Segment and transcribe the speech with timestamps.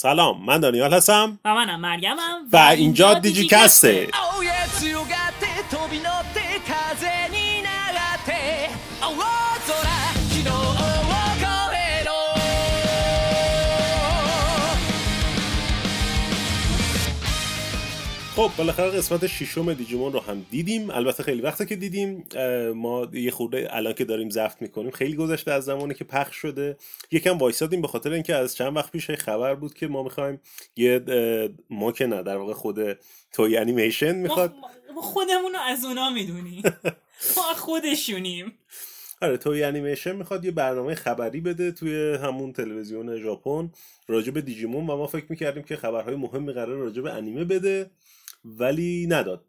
[0.00, 1.38] سلام من دانیال هستم.
[1.44, 3.48] و منم مریمم و اینجا دیجی
[18.38, 20.90] خب بالاخره قسمت ششم دیجیمون رو هم دیدیم.
[20.90, 22.24] البته خیلی وقته که دیدیم.
[22.74, 26.76] ما یه خورده الان که داریم زفت می‌کنیم خیلی گذشته از زمانی که پخش شده.
[27.10, 30.40] یکم وایسادیم به خاطر اینکه از چند وقت پیش خبر بود که ما می‌خوایم
[30.76, 31.00] یه
[31.70, 32.78] ما که نه در واقع خود
[33.32, 34.54] توی انیمیشن می‌خواد.
[34.94, 36.62] ما خودمون رو از اونا می‌دونیم.
[37.36, 38.52] ما خودشونیم.
[39.22, 43.70] آره توی انیمیشن می‌خواد یه برنامه خبری بده توی همون تلویزیون ژاپن
[44.08, 47.90] راجع به دیجیمون و ما فکر می‌کردیم که خبرهای مهمی قرار راجع به انیمه بده.
[48.44, 49.44] ولی نداد.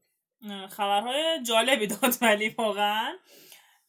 [0.69, 3.13] خبرهای جالبی داد ولی واقعا.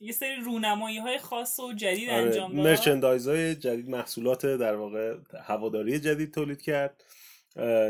[0.01, 2.67] یه سری رونمایی های خاص و جدید آره انجام داد.
[2.67, 7.05] merchandise های جدید محصولات در واقع هواداری جدید تولید کرد.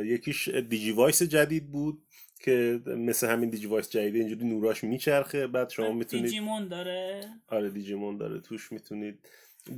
[0.05, 2.03] یکیش Digivice جدید بود
[2.45, 5.47] که مثل همین Digivice جدید اینجوری نوراش میچرخه.
[5.47, 7.21] بعد شما می‌تونید Digimon داره.
[7.49, 8.41] آره Digimon داره.
[8.41, 9.29] توش می‌تونید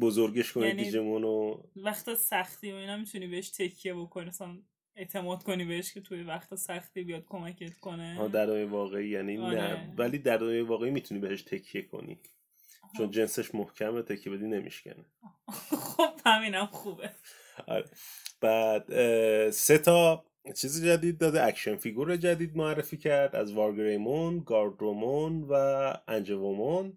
[0.01, 4.27] بزرگش کنید یعنی- Digimon رو وقت سختی و اینا می‌تونی بهش تکیه بکنی.
[4.27, 4.59] مثلا
[4.97, 8.15] اعتماد کنی بهش که توی وقت سختی بیاد کمکت کنه.
[8.15, 9.45] ها، در دنیای واقعی یعنی نه.
[9.45, 9.95] آره.
[9.97, 12.21] ولی در دنیای واقعی می‌تونی بهش تکیه کنی.
[12.97, 15.05] چون جنسش محکمه تکیه بدی نمیشکنه.
[15.71, 17.11] خب همینم خوبه.
[17.67, 17.85] آره.
[18.41, 18.85] بعد
[19.51, 20.25] سه تا
[20.57, 21.47] چیز جدید داده.
[21.47, 25.55] action figure جدید معرفی کرد از وارگریمون گاردرومون و
[26.09, 26.97] انجوومون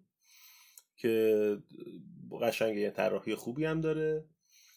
[0.97, 1.57] که
[2.41, 4.25] قشنگ یه طراحی خوبی هم داره.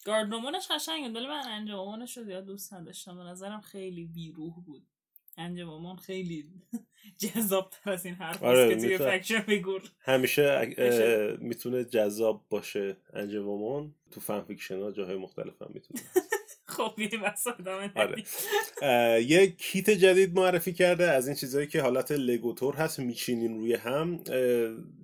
[0.05, 4.87] گاردرومونش قشنگه ولی من انجوومونش رو زیاد دوست نداشتم به نظرم خیلی بیروح بود
[5.37, 6.51] انجوومون خیلی
[7.23, 8.99] جذاب تر از این حرف آره، که توی.
[8.99, 11.37] action figure همیشه میشه.
[11.41, 16.01] می‌تونه جذاب باشه انجوومون تو fan fiction ها جاهای مختلف هم می‌تونه
[16.69, 16.93] خب
[17.97, 18.25] آره.
[19.23, 23.75] یه کیت جدید معرفی کرده از این چیزهایی که حالت Lego طور هست میچینین روی
[23.75, 24.21] هم.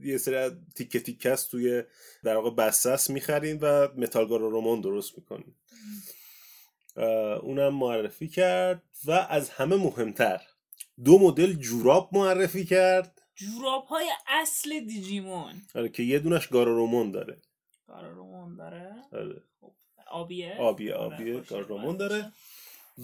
[0.03, 1.83] یه سری تیکه تیکه است توی
[2.25, 5.55] در واقع است می‌خرین و متال‌گارورومون درست می‌کنین.
[7.43, 10.41] اونم معرفی کرد و از همه مهمتر
[11.05, 13.23] دو مدل جوراب معرفی کرد.
[13.35, 15.53] جوراب های اصل دیجیمون.
[15.75, 17.37] آره که یه دونش گارارومون داره.
[17.87, 19.43] گارارومون داره؟ آره.
[20.15, 21.35] آبیه؟ آبیه آره، آبیه.
[21.39, 21.97] باشه.
[21.97, 22.33] داره.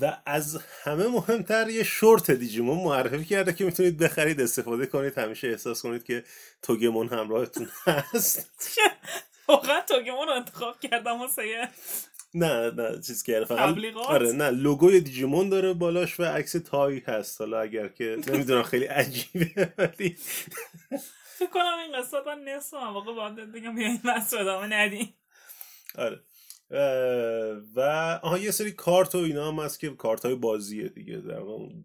[0.00, 5.18] و از همه مهمتر یه شورت دیجیمون معرفی کرده که می‌تونید بخرید استفاده کنید.
[5.18, 6.24] همیشه احساس کنید که
[6.62, 8.50] توگمون همراهتون هست.
[9.48, 11.68] واقعا توگمون رو انتخاب کردم واسه یه
[12.34, 17.40] نه نه چیز کرده فقط؟ آره نه لوگوی دیجیمون داره بالاش و عکس تایی هست.
[17.40, 20.16] حالا اگر که نمی‌دونم خیلی عجیبه ولی
[21.38, 24.34] فکر کنم این قصه تا نصف هم واقع باید بگم بیاین بس
[24.68, 25.14] ندیم.
[25.98, 26.20] آره.
[27.76, 27.80] و
[28.22, 31.16] آها یه سری کارت و اینا هم هست که کارت های بازیه دیگه.
[31.16, 31.40] در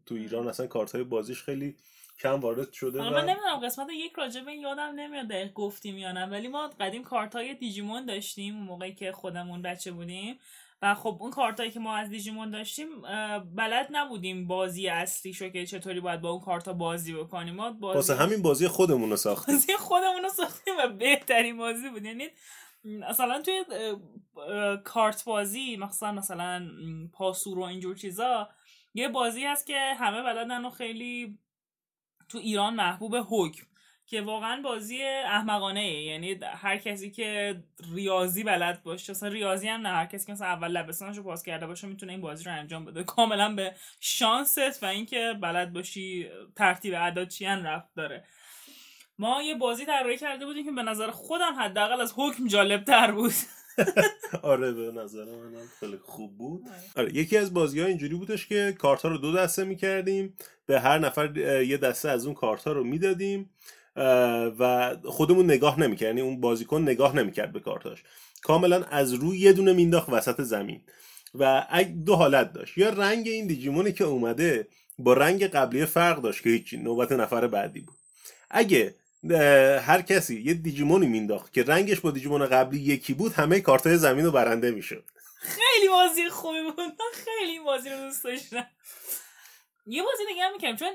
[0.06, 1.75] تو ایران اصلا کارت های بازیش خیلی
[2.19, 5.53] کم وارد شده حالا من و نمی‌دونم قسمت یک راجع به این یادم نمیاد دقیق
[5.53, 9.91] گفتیم یا نه ولی ما قدیم کارت های دیجیمون داشتیم اون موقعی که خودمون بچه
[9.91, 10.40] بودیم.
[10.81, 12.88] و خب اون کارت هایی که ما از دیجیمون داشتیم
[13.56, 17.56] بلد نبودیم بازی اصلی شو که چطوری باید با اون کارت ها بازی بکنیم.
[17.56, 19.56] ما بازی همین بازی خودمون رو ساختیم.
[19.56, 22.06] بازی خودمون رو ساختیم و بهترین بازی بود.
[22.06, 22.28] یعنی
[22.85, 23.63] مثلا توی
[24.84, 26.68] کارت بازی مثلا مثلا
[27.13, 28.50] پاسور و اینجور چیزا
[28.94, 31.38] یه بازی هست که همه بلدن و خیلی
[32.29, 33.66] تو ایران محبوب حکم
[34.07, 35.91] که واقعا بازی احمقانه.
[35.91, 37.56] یعنی هر کسی که
[37.94, 41.44] ریاضی بلد باشه مثلا ریاضی هم نه هر کسی که مثلا اول لبستانش رو پاس
[41.44, 46.29] کرده باشه می‌تونه این بازی رو انجام بده کاملا به شانست و اینکه بلد باشی
[46.56, 48.25] ترتیب اعداد چی ان رفت داره
[49.19, 53.11] ما یه بازی طراحی کرده بودیم که به نظر خودم حداقل از حکم جالب تر
[53.11, 53.33] بود.
[54.43, 56.63] آره به نظر منم خیلی خوب بود.
[56.95, 57.15] آره.
[57.15, 60.99] یکی از بازی ها اینجوری بودش که کارت ها رو دو دسته می‌کردیم به هر
[60.99, 63.49] نفر یه دسته از اون کارت ها رو می‌دادیم
[64.59, 68.03] و خودمون نگاه نمی‌کرد یعنی اون بازیکن نگاه نمی‌کرد به کارتاش.
[68.43, 70.81] کاملا از روی یه دونه مینداخت وسط زمین.
[71.39, 71.65] و
[72.05, 74.67] دو حالت داشت یا رنگ این دیجیمونی که اومده
[74.99, 77.95] با رنگ قبلی فرق داشت که هیچی نوبت نفر بعدی بود.
[78.49, 78.95] اگه
[79.81, 84.25] هر کسی یه دیجیمونی مینداخت که رنگش با دیجیمون قبلی یکی بود همه کارتای زمین
[84.25, 85.03] رو برنده می‌شد.
[85.39, 86.93] خیلی بازی خوبی بود.
[87.13, 88.67] خیلی بازی رو دوست داشتم.
[89.87, 90.87] یه بازی دیگه هم می‌کنم چون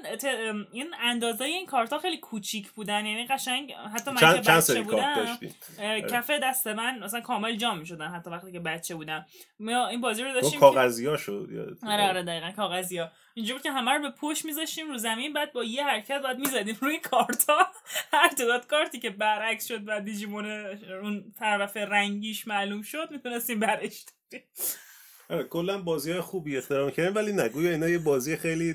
[0.73, 3.07] این اندازه این کارت ها خیلی کوچیک بودن.
[3.07, 5.39] یعنی قشنگ حتی من چند, که بچه بودم
[5.79, 9.27] اه، کف دست من مثلا کامل جام می‌شدن حتی وقتی که بچه بودم.
[9.61, 11.49] ما این بازی رو داشتیم کاغذی ها شد
[11.87, 15.33] آره آره دقیقا کاغذی ها اینجور بود که همه رو به پشت میذاشتیم رو زمین
[15.33, 17.67] بعد با یه حرکت بعد می‌زدیم روی کارت ها
[18.13, 20.47] هر تعداد کارتی که برعکس شد و دیجیمون
[21.03, 24.47] اون طرف رنگیش معلوم شد می‌تونستیم برش داریم.
[25.31, 28.75] آره کلا بازی های خوبی اختراع کردن ولی نگوی اینا یه بازی خیلی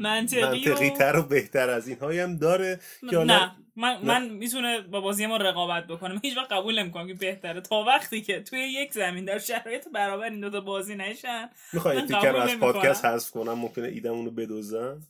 [0.00, 4.28] منطقی منطقی و- تر و بهتر از این هم داره که حالا نه من, من
[4.28, 6.14] می‌تونه با بازی ما رقابت بکنه.
[6.14, 7.60] من هیچ وقت قبول نمی‌کنم که بهتره.
[7.60, 12.36] تا وقتی که توی یک زمین در شرایط برابر این دوتا بازی نشن می‌خوای تیکر
[12.36, 12.58] از.
[12.58, 15.02] پادکست حذف کنم ممکنه ایدمون رو بدوزن؟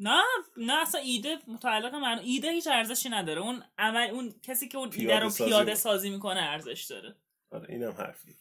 [0.00, 0.22] نه
[0.56, 3.40] نه اصلا ایده متعلق من ایده هیچ ارزشی نداره.
[3.40, 5.74] اون عمل اون کسی که اون ایده پیاده رو سازی پیاده می‌کنه.
[5.74, 7.14] سازی می‌کنه ارزش داره.
[7.50, 8.36] آره اینم حرفی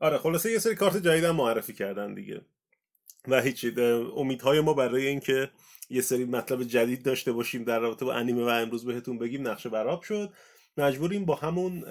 [0.00, 2.40] آره خلاصه یه سری کارت جدید معرفی کردن دیگه.
[3.28, 3.80] و هیچی
[4.16, 5.50] امیدهای ما برای اینکه
[5.90, 9.68] یه سری مطلب جدید داشته باشیم در رابطه با انیمه و امروز بهتون بگیم نقشه
[9.68, 10.32] براب شد.
[10.76, 11.84] مجبوریم با همون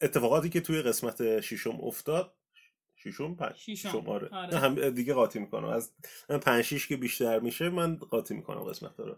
[0.00, 2.34] اتفاقاتی که توی قسمت ششم افتاد.
[2.96, 3.56] ششم؟ پنج.
[3.56, 4.04] ششم.
[4.06, 4.58] آره, آره.
[4.58, 5.68] هم دیگه قاطی می‌کنم.
[5.68, 5.92] از
[6.28, 9.16] پنج شیش که بیشتر میشه من قاطی می‌کنم قسمت رو.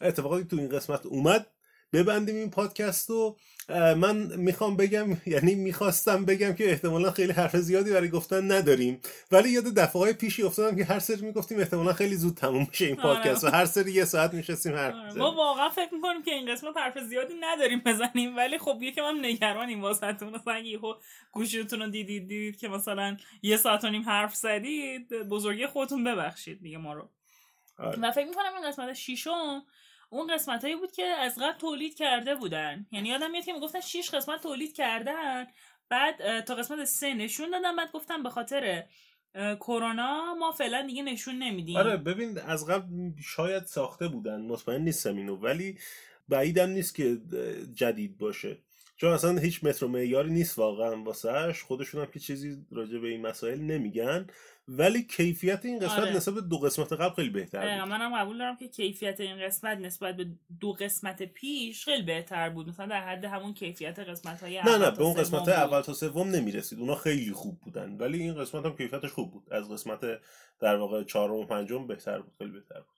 [0.00, 1.46] اتفاقاتی تو این قسمت اومد.
[1.92, 3.36] ببندیم این پادکست رو
[3.68, 9.00] من می‌خوام بگم یعنی می‌خواستم بگم که احتمالا خیلی حرف زیادی برای گفتن نداریم
[9.32, 12.84] ولی یاد دفعه های پیشی افتادم که هر سری می‌گفتیم احتمالا خیلی زود تموم میشه
[12.84, 13.14] این آره.
[13.14, 15.12] پادکست و هر سری یه ساعت میشستیم حرف آره،.
[15.12, 19.24] ما واقعا فکر می‌کنیم که این قسمت حرف زیادی نداریم بزنیم ولی خب یکم هم
[19.24, 20.94] نگرانیم واسهتون مثلا یهو
[21.32, 26.62] گوشیتون رو دیدید دیدید که مثلا یه ساعت و نیم حرف زدید بزرگی خودتون ببخشید
[26.62, 27.08] دیگه ما رو
[27.78, 27.98] آره.
[28.00, 29.62] و فکر می‌کنم این قسمت شیشم
[30.10, 32.86] اون قسمت هایی بود که از قبل تولید کرده بودن.
[32.92, 35.46] یعنی یادم میاد که می‌گفتن شیش قسمت تولید کردن
[35.88, 38.84] بعد تا قسمت سه نشون دادن بعد گفتم به خاطر
[39.34, 41.76] کرونا ما فعلا دیگه نشون نمیدیم.
[41.76, 42.86] آره ببین از قبل
[43.22, 45.78] شاید ساخته بودن مطمئن نیستم اینو ولی
[46.28, 47.18] بعیدم نیست که
[47.74, 48.58] جدید باشه.
[48.96, 53.08] چون اصلا هیچ متر و معیاری نیست واقعا واسهش خودشون هم که چیزی راجع به
[53.08, 54.26] این مسائل نمیگن.
[54.68, 56.16] ولی کیفیت این قسمت آره.
[56.16, 57.88] نسبت به دو قسمت قبل خیلی بهتر بود.
[57.88, 60.26] منم قبول دارم که کیفیت این قسمت نسبت به
[60.60, 62.68] دو قسمت پیش خیلی بهتر بود.
[62.68, 66.28] مثلا در حد همون کیفیت قسمت های نه نه به اون قسمت اول تا سوم
[66.28, 66.78] نمی‌رسید.
[66.78, 67.96] اونا خیلی خوب بودن.
[67.96, 69.52] ولی این قسمت هم کیفیتش خوب بود.
[69.52, 70.00] از قسمت
[70.60, 72.32] در واقع چهارم و پنجم بهتر بود.
[72.38, 72.95] خیلی بهتر بود.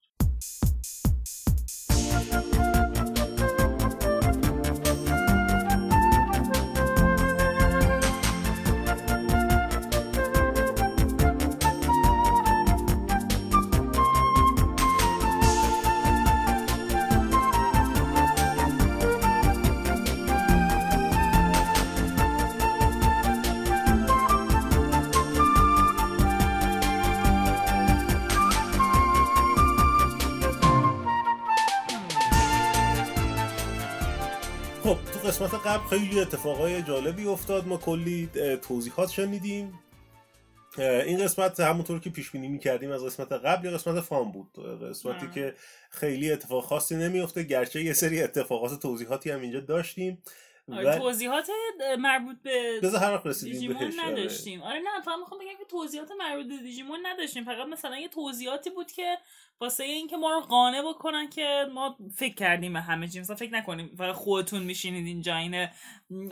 [35.38, 37.66] قسمت قبل خیلی اتفاقای جالبی افتاد.
[37.66, 38.30] ما کلی
[38.62, 39.78] توضیحات شنیدیم.
[40.78, 44.52] این قسمت همونطور که پیش بینی می‌کردیم از قسمت قبل یه قسمت فام بود.
[44.90, 45.32] قسمتی آه.
[45.32, 45.54] که
[45.90, 50.22] خیلی اتفاق خاصی نمیفته گرچه یه سری اتفاقات توضیحاتی هم اینجا داشتیم.
[50.72, 51.50] آره توضیحات
[51.98, 52.80] مربوط به
[53.42, 53.92] دیجیمون آره.
[54.06, 54.62] نداشتیم.
[54.62, 57.44] آره نه فقط می‌خوام بگم که توضیحات مربوط به دیجیمون نداشتیم.
[57.44, 59.18] فقط مثلا یه توضیحاتی بود که
[59.60, 63.52] واسه اینکه ما رو قانع بکنن که ما فکر کردیم به همه چی مثلا فکر
[63.52, 65.68] نکنیم فقط خودتون میشینید اینجا این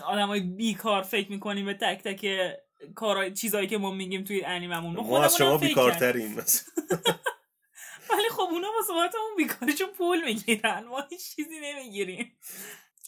[0.05, 2.53] آدمای بیکار فکر می‌کنیم به تک تک
[2.95, 4.97] کارهای چیزایی که ما میگیم توی انیممون.
[4.97, 5.59] ما ما از شما.
[5.59, 6.37] بیکارتریم.
[8.11, 10.85] ولی خب اونا واسه اون بیکاریشون پول می‌گیرن.
[10.85, 12.39] ما هیچ چیزی نمی‌گیریم.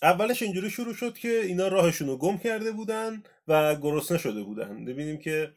[0.02, 4.84] اولش اینجوری شروع شد که اینا راهشون رو گم کرده بودن و گرسنه شده بودن
[4.84, 5.52] ببینیم که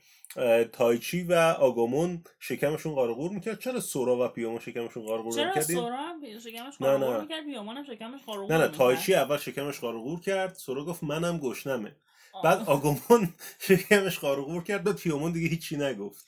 [0.73, 6.39] تایچی و آگامون شکمشون قارقور می‌کرد چرا سورا و پیامون شکمشون قارقور چرا سورا هم
[6.39, 7.21] شکمش قارقور نه.
[7.21, 8.77] می‌کرد بیامان هم شکمش قارقور نه نه می‌کرد.
[8.77, 11.95] تایچی اول شکمش قارقور کرد سورا گفت منم گشنمه
[12.33, 12.43] آه.
[12.43, 13.33] بعد آگامون
[13.67, 16.25] شکمش قارقور کرد بعد پیامون دیگه هیچی نگفت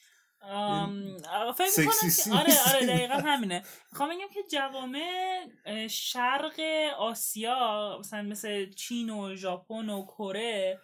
[0.51, 1.17] آم،
[1.57, 2.87] فکر می‌کنم آره آره.
[2.87, 3.63] دقیقا همینه.
[3.91, 6.59] می‌خوام بگم که جوامع شرق
[6.97, 10.79] آسیا مثلا مثل چین و ژاپن و کره.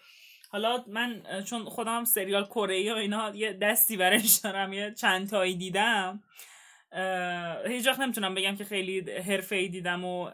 [0.51, 4.93] حالا من چون خودم هم سریال کره ای و اینا یه دستی برش دارم یه
[4.93, 6.23] چند تایی دیدم.
[7.67, 10.31] هیچ وقت نمی‌تونم بگم که خیلی حرفه ای دیدم و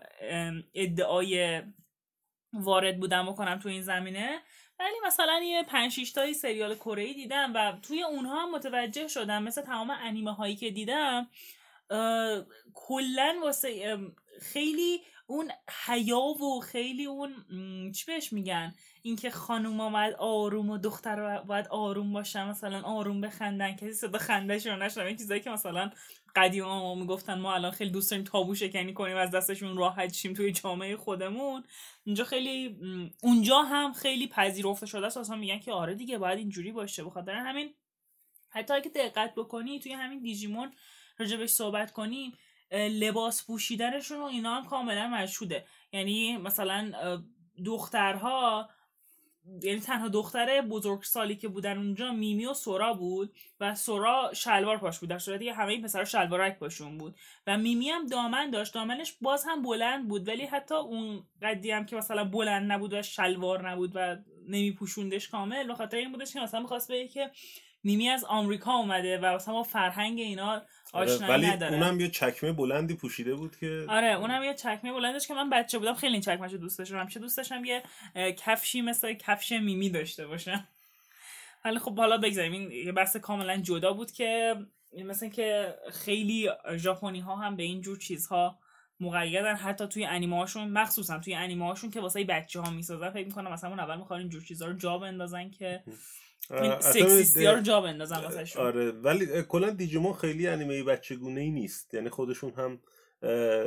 [0.74, 1.62] ادعای
[2.54, 4.40] وارد بودم بکنم تو این زمینه.
[4.80, 9.08] ولی مثلا یه پنج شیش تایی سریال کره ای دیدم و توی اونها هم متوجه
[9.08, 11.28] شدم مثل تمام انیمه هایی که دیدم
[12.74, 13.98] کلا واسه
[14.42, 15.52] خیلی اون
[15.86, 17.36] حیا و خیلی اون
[17.92, 23.76] چی بهش میگن؟ اینکه خانوما باید آروم و دختر باید آروم باشن مثلا آروم بخندن
[23.76, 25.92] کسی صدا خندهش رو نشنوه این چیزایی که مثلا
[26.36, 30.34] قدیم ما می‌گفتن ما الان خیلی دوست داریم تابو شکنی کنیم از دستشون راحت شیم
[30.34, 31.64] توی جامعه خودمون.
[32.04, 32.78] اینجا خیلی
[33.24, 35.18] اونجا هم خیلی پذیرفته شده است.
[35.18, 37.04] اصلا میگن که آره دیگه باید اینجوری باشه.
[37.04, 37.74] بخاطر همین
[38.50, 40.72] حتی اگه دقت بکنی توی همین دیجیمون
[41.18, 42.38] راجبش صحبت کنیم
[42.76, 45.66] لباس پوشیدنشون و اینا هم کاملا مشهوده.
[45.92, 46.92] یعنی مثلا
[47.66, 48.70] دخترها
[49.62, 54.78] یعنی تنها دختر بزرگ سالی که بودن اونجا میمی و سورا بود و سورا شلوار
[54.78, 55.10] پاش بود.
[55.10, 57.16] در صورتی که همه این پسر شلوارک پاشون بود.
[57.48, 58.74] و میمی هم دامن داشت.
[58.74, 60.28] دامنش باز هم بلند بود.
[60.28, 64.18] ولی حتی اون قدی هم که مثلا بلند نبود و شلوار نبود و
[64.48, 67.32] نمیپوشوندش کامل به خاطر این بودش که مثلا می‌خواست بگه که
[67.84, 70.62] میمی از آمریکا اومده و مثلا فرهنگ اینا
[70.94, 71.74] آشنایی ولی نداره.
[71.74, 75.80] اونم یه چکمه بلندی پوشیده بود که آره اونم یه چکمه بلندش که من بچه
[75.80, 76.98] بودم خیلی این چکمهشو دوست داشتم.
[76.98, 77.84] همیشه دوست داشتم یه
[78.16, 80.68] کفشی مثل کفش میمی داشته باشم.
[81.66, 82.52] ولی خب حالا بگذاریم.
[82.52, 84.56] این یه بحث کاملا جدا بود که
[85.06, 88.60] مثل که خیلی ژاپنی ها هم به این جور چیزها
[89.00, 89.56] مقیدن.
[89.56, 93.54] حتی توی انیمه هاشون مخصوصا توی انیمه هاشون که واسه بچه ها می‌سازن فکر می‌کنم
[93.54, 95.84] مثلا اون اول می‌خوان این جور چیزها رو جا بندازن که
[96.52, 101.52] این سکسیستی ها رو جا بندازن واسه آره ولی کلا دیجیمون خیلی انیمه بچگونه ای
[101.52, 101.94] نیست.
[101.94, 102.80] یعنی خودشون هم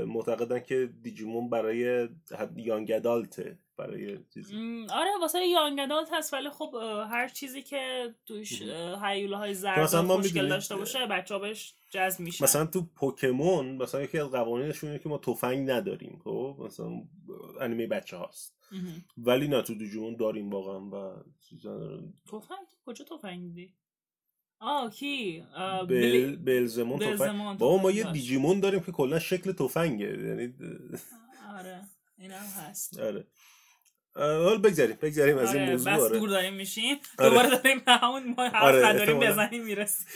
[0.07, 2.09] معتقدن که دیجیمون برای
[2.57, 4.55] یانگ ادالته برای چیزی.
[4.91, 6.75] آره واسه یانگ ادالت هست ولی خب
[7.11, 8.63] هر چیزی که توش
[9.03, 12.45] هیوله های زرد می‌دونیم- داشته باشه بچه ها بهش جذب میشن.
[12.45, 16.91] مثلا تو پوکمون مثلا یکی از قوانینشون اینه که ما تفنگ نداریم خب؟ مثلا
[17.61, 18.58] انیمه بچه هاست.
[19.19, 23.75] ولی نه تو دیجیمون داریم واقعا و چیزا تفنگ؟ کجا تفنگ دیدی
[24.61, 27.59] آه کی؟ آه، بل بلزمون تفنگ.
[27.59, 28.13] بابا ما یه.
[28.13, 30.07] دیجیمون داریم که کلا شکل تفنگه.
[30.07, 30.55] یعنی
[31.59, 31.81] آره.
[32.19, 32.99] این هم هست.
[33.01, 33.27] آره.
[34.15, 35.93] حالا بگذاریم بگذاریم از این آره موضوع.
[35.93, 36.19] بس آره.
[36.19, 36.97] دور داریم میشیم.
[37.19, 37.31] آره.
[37.31, 39.33] دوباره داریم به همون ما حرف آره، احتمالاً.
[39.33, 40.07] بزنیم می‌رسیم.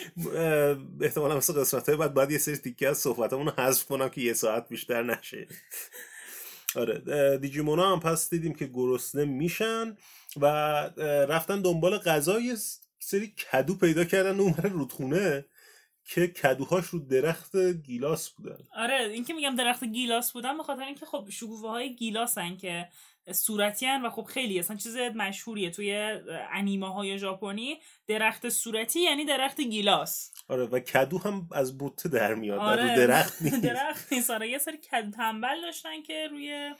[1.00, 4.21] احتمالا مثل قسمت های بعد باید یه سری تیکه از صحبتمون رو حذف کنم که
[4.21, 5.49] یه ساعت بیشتر نشه.
[6.76, 9.96] آره دیجیمونا هم پس دیدیم که گرسنه میشن
[10.36, 10.46] و
[11.06, 12.40] رفتن دنبال غذا.
[12.40, 15.44] یه س- سری کدو پیدا کردن اون رودخونه
[16.04, 18.58] که کدوهاش رو درخت گیلاس بودن.
[18.74, 22.88] آره این که میگم درخت گیلاس بودن به خاطر اینکه خب شکوفه های گیلاسن که
[23.30, 26.20] صورتی هن و خب خیلی اصلا چیز مشهوریه توی
[26.52, 32.34] انیمه های ژاپنی درخت صورتی یعنی درخت گیلاس آره و کدو هم از بوته در
[32.34, 32.96] میاد آره.
[32.96, 36.74] درخت نیست درخت نیست آره یه سری کدو تنبل داشتن که روی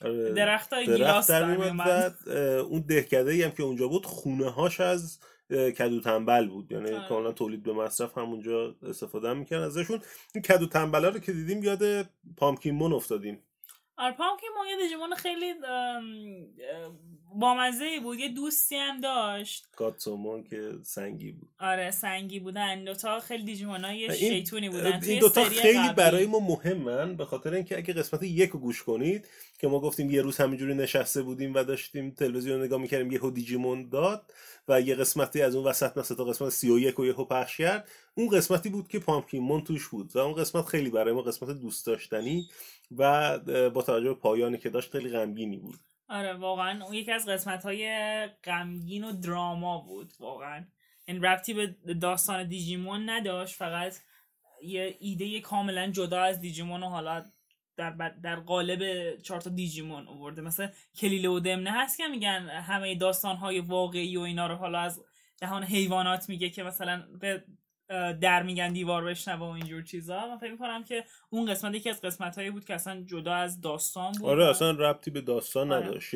[0.00, 0.32] آره.
[0.32, 1.56] درخت های درخت گیلاس در.
[1.56, 1.82] و
[2.26, 7.08] اه، اون دهکده هم که اونجا بود خونه هاش از کدو تنبل بود یعنی آره.
[7.08, 10.00] کاملا تولید به مصرف همونجا استفاده هم می‌کنن ازشون
[10.34, 13.42] این کدو تنبلا رو که دیدیم یاد پامکینمون افتادیم
[13.98, 15.54] آره پامکین مون یه دیجیمون خیلی
[17.38, 19.66] بامزه ای بود یه دوستی هم داشت.
[19.76, 21.48] گاتسومون که سنگی بود.
[21.58, 22.84] آره سنگی بودن.
[22.84, 25.00] دوتا خیلی دیجیمون های این- شیطونی بودن.
[25.04, 25.94] این دوتا خیلی قبلی.
[25.94, 29.28] برای ما مهمن به خاطر اینکه اگه قسمت یک رو گوش کنید
[29.58, 33.88] که ما گفتیم یه روز همینجوری نشسته بودیم و داشتیم تلویزیون نگاه می‌کردیم یهو دیجیمون
[33.88, 34.32] داد
[34.68, 37.88] و یه قسمتی از اون وسط مثل تا قسمت 31 و یهو پخش کرد.
[38.14, 41.86] اون قسمتی بود که پامکینمون توش بود و اون قسمت خیلی برای ما قسمت دوست
[41.86, 42.48] داشتنی
[42.96, 43.38] و
[43.70, 45.78] با توجه به پایانی که داشت خیلی غمگینی بود.
[46.08, 47.90] آره واقعا اون یکی از قسمت های
[48.44, 50.66] غمگین و دراما بود واقعا.
[51.04, 53.94] این ربطی به داستان دیجیمون نداشت فقط
[54.62, 57.24] یه ایده کاملا جدا از دیجیمون و حالا
[57.76, 57.90] در,
[58.22, 60.42] در قالب چهار تا دیجیمون آورده.
[60.42, 64.80] مثل کلیله و دمنه هست که میگن همه داستان های واقعی و اینا رو حالا
[64.80, 65.04] از
[65.38, 67.44] دهان حیوانات میگه که مثلا به
[68.20, 70.26] در میگن دیوار بشنوه و اینجور چیزا.
[70.26, 73.60] من فکر می‌کنم که اون قسمت یکی از قسمت هایی بود که اصلا جدا از
[73.60, 74.28] داستان بود.
[74.30, 75.86] آره اصلا ربطی به داستان آره.
[75.86, 76.14] نداشت.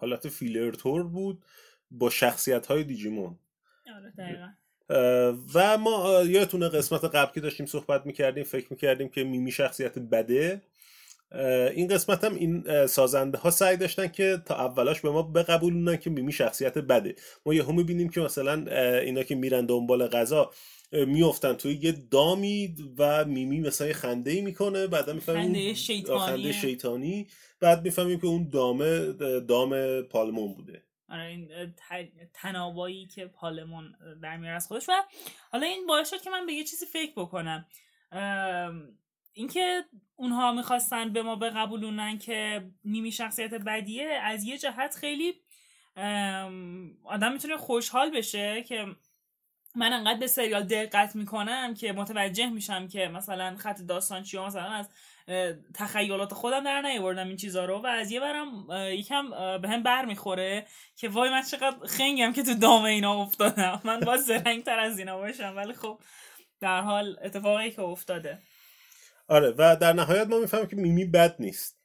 [0.00, 1.44] حالت فیلر تور بود
[1.90, 3.38] با شخصیت های دیجیمون.
[3.96, 4.48] آره دقیقا.
[5.54, 10.62] و ما یادتونه قسمت قبل که داشتیم صحبت می‌کردیم فکر می‌کردیم که میمی شخصیت بده.
[11.74, 16.10] این قسمت هم این سازنده ها سعی داشتن که تا اولاش به ما بقبولونن که
[16.10, 17.14] میمی شخصیت بده.
[17.46, 18.52] ما یهو می‌بینیم که مثلا
[19.00, 20.50] اینا که میرن دنبال غذا
[20.92, 25.74] اه، میفتن توی یه دامی و میمی مثلا یه خنده ای می‌کنه بعدا می‌فهمیم خنده
[25.74, 26.26] شیطانیه.
[26.26, 27.26] خنده شیطانی.
[27.60, 30.82] بعد می‌فهمیم که اون دامه دام پالمون بوده.
[31.08, 31.48] آره این
[32.34, 34.88] تنابایی که پالمون در میاره از خودش.
[34.88, 34.92] و
[35.52, 37.66] حالا این باعث شد که من به یه چیزی فکر بکنم.
[39.34, 39.84] اینکه
[40.16, 45.34] اونها می‌خواستن به ما بقبولونن که نیمی شخصیت بدیه از یه جهت خیلی
[47.04, 48.86] آدم می‌تونه خوشحال بشه که
[49.76, 54.70] من انقدر به سریال دقت می‌کنم که متوجه میشم که مثلا خط داستان چی مثلا
[54.70, 54.88] از
[55.74, 60.04] تخیلات خودم در نیاوردم این چیزا رو و از یه برم یکم به هم بر
[60.04, 63.80] می‌خوره که وای من چقدر خنگم که تو دام اینا افتادم.
[63.84, 65.98] من باید زرنگ تر از اینا باشم ولی خب
[66.60, 68.38] در حال اتفاقی که افتاده.
[69.28, 71.78] آره و در نهایت ما می‌فهمیم که میمی بد نیست.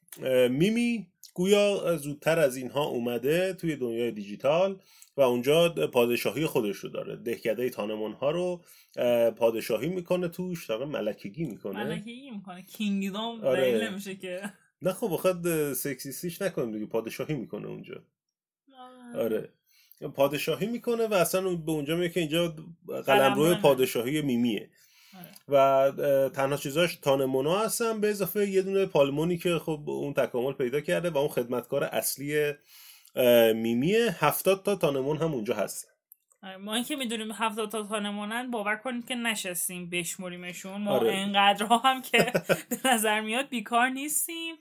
[0.50, 4.80] میمی گویا زودتر از اینها اومده توی دنیای دیجیتال
[5.16, 7.16] و اونجا پادشاهی خودش رو داره.
[7.16, 8.64] دهکده تانمون ها رو
[8.96, 11.84] اه، پادشاهی می‌کنه توش در ملکگی می‌کنه.
[11.84, 12.62] ملکگی می‌کنه.
[12.62, 13.60] کینگدام آره.
[13.60, 14.42] دلیل نمیشه که.
[14.82, 18.02] نه خب بخواد سکسیستیش نکنیم دیگه پادشاهی می‌کنه اونجا.
[19.14, 19.52] آره.
[20.14, 22.56] پادشاهی می‌کنه و اصلا به اونجا میگه که اینجا
[23.06, 23.54] قلمرو.
[23.54, 24.70] پادشاهی میمیه.
[25.48, 25.90] و
[26.34, 31.10] تنها چیزاش تانمونا هستن به اضافه یه دونه پالمونی که خب اون تکامل پیدا کرده
[31.10, 32.52] و اون خدمتکار اصلی
[33.54, 34.16] میمیه.
[34.18, 35.88] هفتاد تا تانمون هم اونجا هست
[36.42, 41.12] آره، ما اینکه می‌دونیم هفتاد تا تانمونن باور کنید که نشستیم بشموریمشون ما آره.
[41.12, 42.32] انقدرها هم که
[42.70, 44.54] به نظر میاد بیکار نیستیم.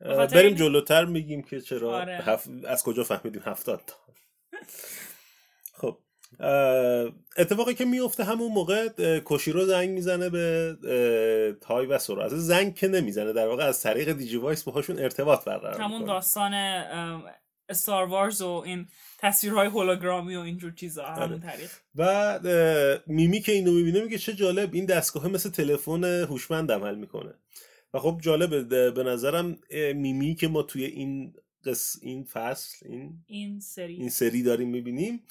[0.00, 2.18] بریم جلوتر میگیم که چرا آره.
[2.18, 3.94] هف- از کجا فهمیدیم هفتاد تا.
[7.36, 12.88] اتفاقی که میفته همون موقع کوشیرو زنگ می‌زنه به تای و سورا از زنگ که
[12.88, 16.14] نمی‌زنه در واقع از طریق Digivice باهاشون ارتباط برقرار همون می‌کنه.
[16.14, 16.54] داستان
[17.68, 18.86] Star Wars و این
[19.18, 21.22] تصویرهای هولوگرامی و اینجور چیزا آره.
[21.22, 26.04] همون طریق بعد اه، میمی که اینو می‌بینه میگه چه جالب این دستگاه مثل تلفن
[26.04, 27.34] هوشمند عمل می‌کنه
[27.94, 29.58] و خب جالبه ده- به نظرم
[29.94, 35.22] میمی که ما توی این قص این فصل این این سری این سری داریم می‌بینیم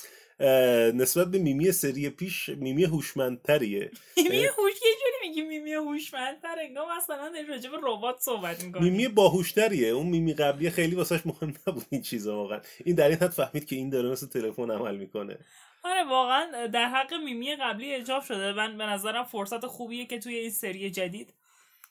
[0.93, 3.91] نسبت به میمی سری پیش میمی هوشمندتریه.
[4.17, 8.89] میمی هوش یه جوری میگی میمی هوشمندتر انگار مثلا راجع به ربات صحبت می‌کنی.
[8.89, 9.87] میمی باهوشتریه.
[9.87, 12.59] اون میمی قبلی خیلی واسش مهم نبود این چیزا واقعا.
[12.85, 15.37] این در این حد فهمید که این داره مثل تلفن عمل می‌کنه.
[15.83, 18.53] آره واقعا در حق میمی قبلی اجاب شده.
[18.53, 21.33] من به نظرم فرصت خوبیه که توی این سری جدید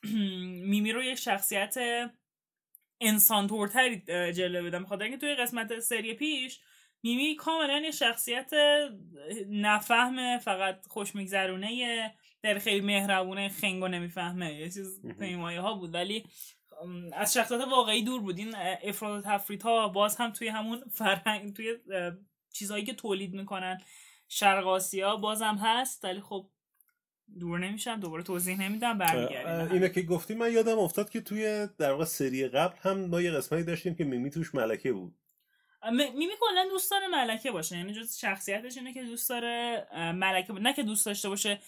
[0.71, 1.75] میمی رو یک شخصیت
[3.01, 4.85] انسان طورتری جلوه بدم.
[4.85, 6.61] خاطر اینکه توی قسمت سری پیش
[7.03, 8.51] میمی کاملا یه شخصیت
[9.49, 14.55] نفهمه فقط خوش میگذرونه در خیلی مهربونه خنگو نمی‌فهمه.
[14.55, 15.07] یه چیز.
[15.19, 15.95] پیمایه ها بود.
[15.95, 16.25] ولی
[17.13, 18.39] از شخصیت واقعی دور بود.
[18.39, 21.77] این افراد و تفریط ها باز هم توی همون فرهنگ توی
[22.53, 23.81] چیزهایی که تولید می‌کنن
[24.29, 26.05] شرق آسیا باز هم هست.
[26.05, 26.49] ولی خب
[27.41, 28.01] دور نمیشم.
[28.01, 28.99] دوباره توضیح نمیدم.
[28.99, 33.21] برمیگردیم اینو که گفتی من یادم افتاد که توی در واقع سری قبل هم ما
[33.21, 35.15] یه قسمتی داشتیم که میمی توش ملکه بود.
[35.91, 37.77] میمی کلا دوست داره ملکه باشه.
[37.77, 40.53] یعنی جز شخصیتش اینه که دوست داره ملکه.
[40.53, 41.59] نه که دوست داشته باشه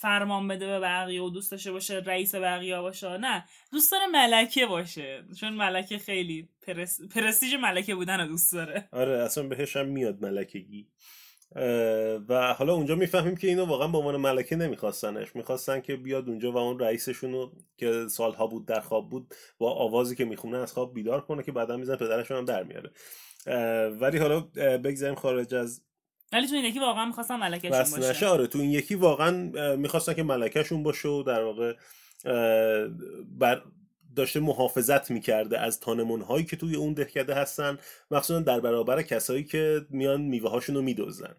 [0.00, 3.16] فرمان بده به بقیه و دوست داشته باشه رئیس بقیه باشه.
[3.16, 5.24] نه دوست داره ملکه باشه.
[5.40, 7.00] چون ملکه خیلی پرس...
[7.14, 8.88] پرستیژ ملکه بودن رو دوست داره.
[8.92, 10.88] آره اصلا بهش هم میاد ملکگی.
[12.28, 15.36] و حالا اونجا می‌فهمیم که اینو واقعا به عنوان ملکه نمیخواستنش.
[15.36, 20.16] می‌خواستن که بیاد اونجا و اون رئیسشونو که سالها بود در خواب بود با آوازی
[20.16, 22.90] که می‌خونه از خواب بیدار کنه که بعدا میزن پدرشون هم در میاره.
[24.00, 24.40] ولی حالا
[24.84, 25.80] بگذاریم خارج از
[26.32, 28.26] ولی تو این یکی واقعا می‌خواستم ملکهشون باشه.
[28.26, 31.74] آره تو این یکی واقعا می‌خواستن که ملکهشون باشه و در واقع
[33.38, 33.62] بر
[34.16, 37.78] داشته محافظت می‌کرده از تانمون هایی که توی اون دهکده هستن
[38.10, 41.34] مخصوصا در برابر کسایی که میان میوه هاشون رو میدوزن.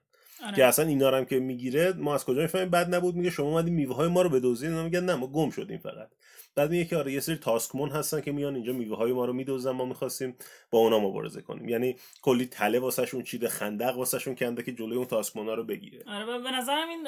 [0.46, 0.56] آره.
[0.56, 3.48] که اصلا اینا رو هم که می‌گیره ما از کجا می‌فهمیم؟ بد نبود میگه شما
[3.48, 6.10] اومدین میوه های ما رو بدزدین اینا میگن نه ما گم شدیم فقط.
[6.56, 9.34] بعد میگه که آره یه سری تاسکمون هستن که میان اینجا میوه های ما رو
[9.34, 10.36] میدوزن ما می‌خواستیم
[10.72, 11.70] با اونا مبارزه کنیم.
[11.70, 16.04] یعنی کلی تله واسهشون چیده خندق واسهشون کنده که جلوی اون تاسکمونا رو بگیره.
[16.08, 17.08] آره به نظرم این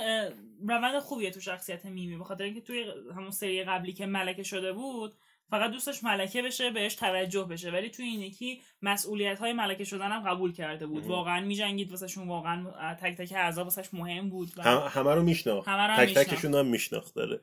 [0.69, 2.17] روند خوبیه تو شخصیت میمی.
[2.17, 5.13] بخاطر اینکه توی همون سری قبلی که ملکه شده بود
[5.49, 7.71] فقط دوستش ملکه بشه بهش توجه بشه.
[7.71, 11.05] ولی توی این یکی مسئولیت های ملکه شدن هم قبول کرده بود.
[11.05, 12.65] واقعا میجنگید واسهشون واقعا
[13.01, 15.67] تک تک اعضا واسش مهم بود و هم همه رو میشناخت.
[15.67, 17.39] همه رو هم تک تکشون هم میشناخت داره.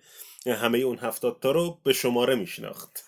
[0.46, 3.04] یعنی همه اون هفتاد تا رو به شماره میشناخت.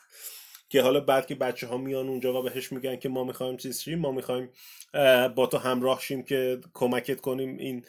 [0.68, 3.80] که حالا بعد که بچه ها میان اونجا و بهش میگن که ما می‌خوایم چیز
[3.80, 4.50] شیم ما می‌خوایم
[5.34, 7.84] با تو همراه شیم که کمکت کنیم این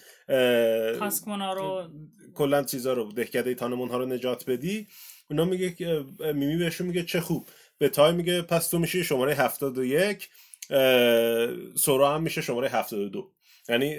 [1.00, 1.90] تاسکمونا رو
[2.34, 4.88] کلا چیزا رو دهکده تانمون ها رو نجات بدی.
[5.30, 5.76] اونا میگه
[6.20, 7.50] میمی بهشون میگه چه خوب.
[7.78, 10.30] به تای میگه پس تو میشه شماره 71
[10.70, 13.32] اه، سورا هم میشه شماره 72
[13.70, 13.98] یعنی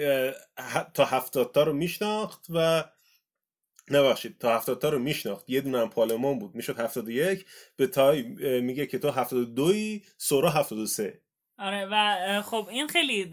[0.94, 2.84] تا 70 تا رو میشناخت و
[3.90, 5.50] نبخشید تا 70 تا رو میشناخت.
[5.50, 8.22] یه دونه هم پالمون بود می‌شد 71 به تای
[8.60, 11.20] میگه که تو 72 ی سورا 73
[11.58, 13.30] آره و خب این خیلی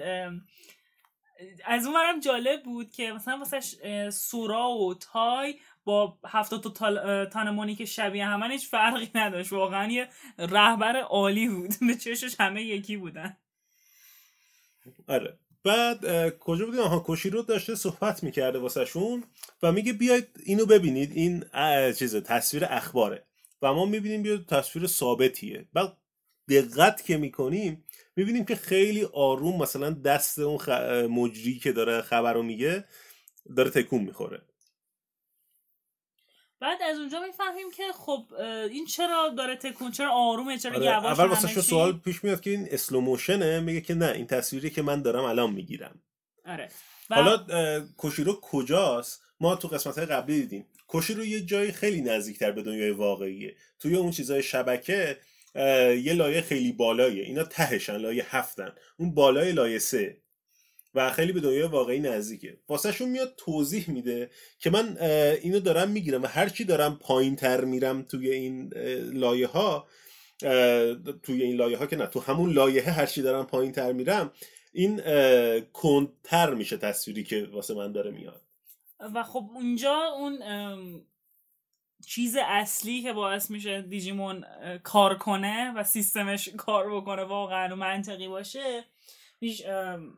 [1.65, 7.75] از اون برم جالب بود که مثلا واسه سورا و تای با هفتاد تا تانمونی
[7.75, 9.53] که شبیه همن هیچ فرقی نداشت.
[9.53, 11.73] واقعا یه رهبر عالی بود.
[11.87, 13.37] به چشش همه یکی بودن.
[15.07, 15.37] آره.
[15.63, 19.23] بعد کجا بودیم؟ آها کوشیرو داشته صحبت می‌کرده واسه شون
[19.63, 21.11] و میگه بیاید اینو ببینید.
[21.11, 21.45] این
[21.93, 23.25] چیزه تصویر اخباره.
[23.61, 25.65] و ما می‌بینیم بیاد تصویر ثابتیه.
[25.73, 25.97] بعد
[26.49, 30.69] دقت که می‌کنیم می‌بینیم که خیلی آروم مثلا دست اون خ...
[31.09, 32.85] مجری که داره خبر رو میگه
[33.55, 34.41] داره تکون می‌خوره.
[36.59, 38.25] بعد از اونجا می‌فهمیم که خب
[38.69, 42.41] این چرا داره تکون چرا آرومه چرا آره، یواش اول واسه چی؟ سوال پیش میاد
[42.41, 46.01] که این اسلوموشنه میگه که نه این تصویری که من دارم الان می‌گیرم.
[46.45, 46.69] آره.
[47.09, 50.67] و حالا اه، کوشیرو کجاست؟ ما تو قسمت های قبلی دیدیم.
[50.87, 53.55] کوشیرو یه جایی خیلی نزدیکتر به دنیای واقعیه.
[53.79, 55.17] توی اون چیزای شبکه
[56.03, 57.23] یه لایه خیلی بالاییه.
[57.23, 58.71] اینا تهشن لایه هفتن.
[58.97, 60.17] اون بالای لایه سه.
[60.95, 62.57] و خیلی به دنیای واقعی نزدیکه.
[62.69, 64.29] واسهشون میاد توضیح میده
[64.59, 64.97] که من
[65.41, 68.73] اینو دارم می‌گیرم و هرچی دارم پایین تر میرم توی این
[69.13, 69.87] لایه ها
[71.23, 74.31] توی این لایه ها که نه تو همون لایه هرچی دارم پایین تر میرم
[74.73, 75.01] این
[75.73, 78.41] کندتر میشه تصویری که واسه من داره میاد.
[79.15, 80.39] و خب اونجا اون
[82.07, 84.45] چیز اصلی که باعث میشه دیجیمون
[84.83, 88.83] کار کنه و سیستمش کار بکنه واقعا و منطقی باشه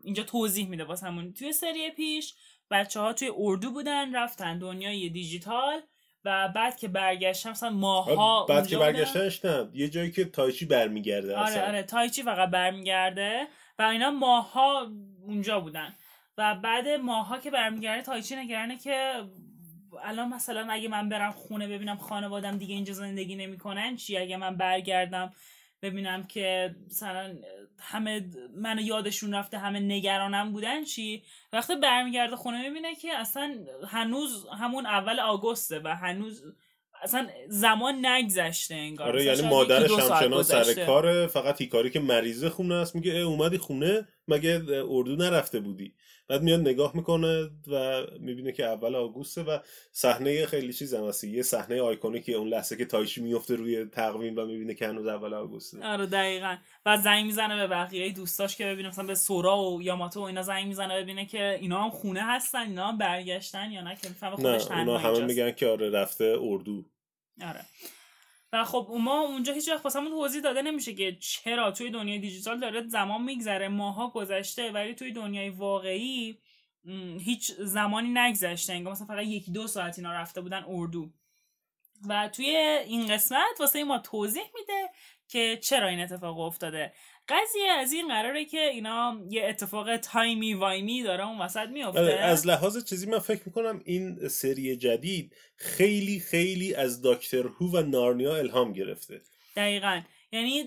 [0.03, 1.33] اینجا توضیح میده واسه همون.
[1.33, 2.35] توی سری پیش
[2.71, 5.81] بچه ها توی اردو بودن رفتن دنیای دیجیتال
[6.25, 8.77] و بعد که برگشتن مثلا ماها بعد که.
[8.77, 13.47] برگشتنش نه یه جایی که تایچی برمیگرده آره آره تایچی فقط برمیگرده
[13.79, 15.93] و اینا ماها اونجا بودن.
[16.37, 19.23] و بعد ماها که برمیگرده تایچی نگرانه که
[20.03, 24.57] الان مثلا اگه من برم خونه ببینم خانوادم دیگه اینجا زندگی نمی‌کنن چی؟ اگه من
[24.57, 25.33] برگردم
[25.81, 27.35] ببینم که مثلا
[27.79, 33.55] همه منو یادشون رفته همه نگرانم بودن چی؟ وقتی برمیگرده خونه می‌بینه که اصلا
[33.87, 36.43] هنوز همون اول آگوسته و هنوز
[37.01, 39.07] اصلا زمان نگذشته انگار.
[39.07, 40.85] آره یعنی مادرش همچنان سر.
[40.85, 45.93] کاره فقط هیکاری که مریضه خونه است میگه اه، اومدی خونه؟ مگه اردو نرفته بودی؟
[46.27, 49.59] بعد میاد نگاه می‌کنه و می‌بینه که اول آگوسته و
[49.91, 51.23] صحنه خیلی چیز هم هست.
[51.23, 55.33] یه صحنه آیکونیکی اون لحظه که تایشی میفته روی تقویم و می‌بینه که هنوز اول
[55.33, 55.85] آگوسته.
[55.85, 56.57] آره دقیقا.
[56.85, 60.41] و زنگ می‌زنه به بقیه دوستاش که ببینه مثلا به سورا و یاماتو و اینا
[60.41, 64.31] زنگ می‌زنه ببینه که اینا هم خونه هستن اینا هم برگشتن یا نه که می‌فهمه
[64.31, 65.25] نه خودش تنها اونا همه.
[65.25, 66.85] میگن که آره رفته اردو.
[67.41, 67.61] آره.
[68.53, 72.59] و خب ما اونجا هیچ وقت واسمون توضیح داده نمیشه که چرا توی دنیای دیجیتال
[72.59, 76.39] داره زمان میگذره ماها گذشته ولی توی دنیای واقعی
[77.19, 78.73] هیچ زمانی نگذشته.
[78.73, 81.09] انگار مثلا فقط یکی دو ساعت اینا رفته بودن اردو.
[82.07, 82.55] و توی
[82.85, 84.89] این قسمت واسه ما توضیح میده
[85.27, 86.93] که چرا این اتفاق افتاده.
[87.29, 92.01] قضیه از این قراره که اینا یه اتفاق timey wimey داره اون وسط آره، میفته
[92.01, 97.81] از لحاظ چیزی من فکر می‌کنم این سری جدید خیلی خیلی از Doctor Who و
[97.81, 99.21] نارنیا الهام گرفته.
[99.55, 100.01] دقیقا.
[100.31, 100.63] یعنی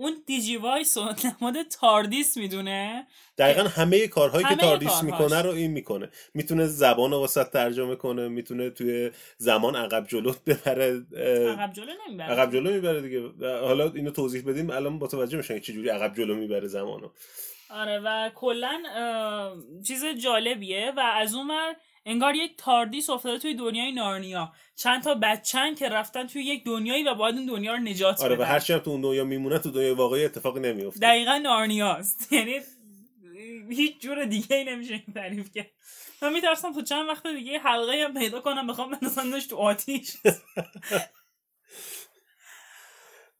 [0.00, 3.06] اون Digivice و نماد TARDIS می‌دونه؟
[3.38, 5.04] دقیقا همه کارهایی که همه TARDIS کارهاش.
[5.04, 6.10] می‌کنه رو این می‌کنه.
[6.34, 11.06] می‌تونه زبان رو وسط ترجمه کنه می‌تونه توی زمان عقب جلو ببره
[11.48, 12.26] عقب جلو نمی‌بره.
[12.26, 13.20] عقب جلو می‌بره دیگه.
[13.60, 17.10] حالا اینو توضیح بدیم الان متوجه میشن که چجوری عقب جلو می‌بره زمانو.
[17.70, 18.82] آره و کلا
[19.86, 21.46] چیز جالبیه و از اون
[22.06, 24.52] انگار یک تاردیس افتاده توی دنیای نارنیا.
[24.76, 28.34] چند تا بچن که رفتن توی یک دنیایی و باید اون دنیا رو نجات آره
[28.34, 28.48] و بدن.
[28.48, 31.00] هرچی هم تو اون دنیا میمونه تو دنیای واقعی اتفاقی نمیفته.
[31.00, 32.32] دقیقا نارنیاست.
[32.32, 32.60] یعنی
[33.70, 35.70] هیچ جور دیگه ای نمیشه این تعریف کرد.
[36.22, 40.16] من میترسم تو چند وقت دیگه حلقه هم پیدا کنم بخوام بندازمش تو آتیش.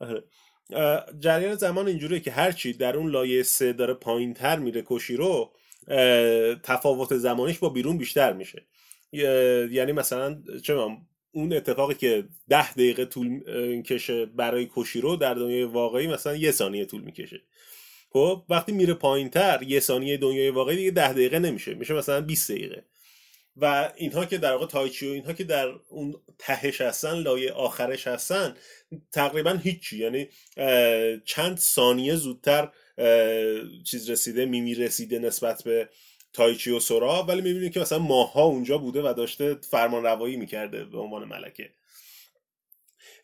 [0.00, 0.24] آره.
[1.20, 5.50] جریان زمان اینجوریه که هرچی در اون لایه سه داره پایین تر میره کوشیرو اه،
[6.62, 8.66] تفاوت زمانیش با بیرون بیشتر میشه.
[9.12, 10.74] یعنی مثلا چه
[11.32, 13.42] اون اتفاقی که ده دقیقه طول
[13.82, 17.42] کشه برای کوشیرو در دنیای واقعی مثلا یه ثانیه طول می‌کشه.
[18.10, 22.20] خب وقتی میره پایین تر یه ثانیه دنیای واقعی دیگه ده دقیقه نمیشه میشه مثلا
[22.20, 22.84] 20 دقیقه.
[23.56, 28.06] و اینها که در واقع تایچی و اینها که در اون تهش هستن لایه آخرش
[28.06, 28.54] هستن
[29.12, 29.98] تقریبا هیچی.
[29.98, 30.28] یعنی
[31.24, 32.68] چند ثانیه زودتر
[33.84, 35.88] چیز رسیده میمی رسیده نسبت به
[36.32, 40.84] تایچی و سورا ولی می‌بینید که مثلا ماها اونجا بوده و داشته فرمان روایی می‌کرده
[40.84, 41.70] به عنوان ملکه.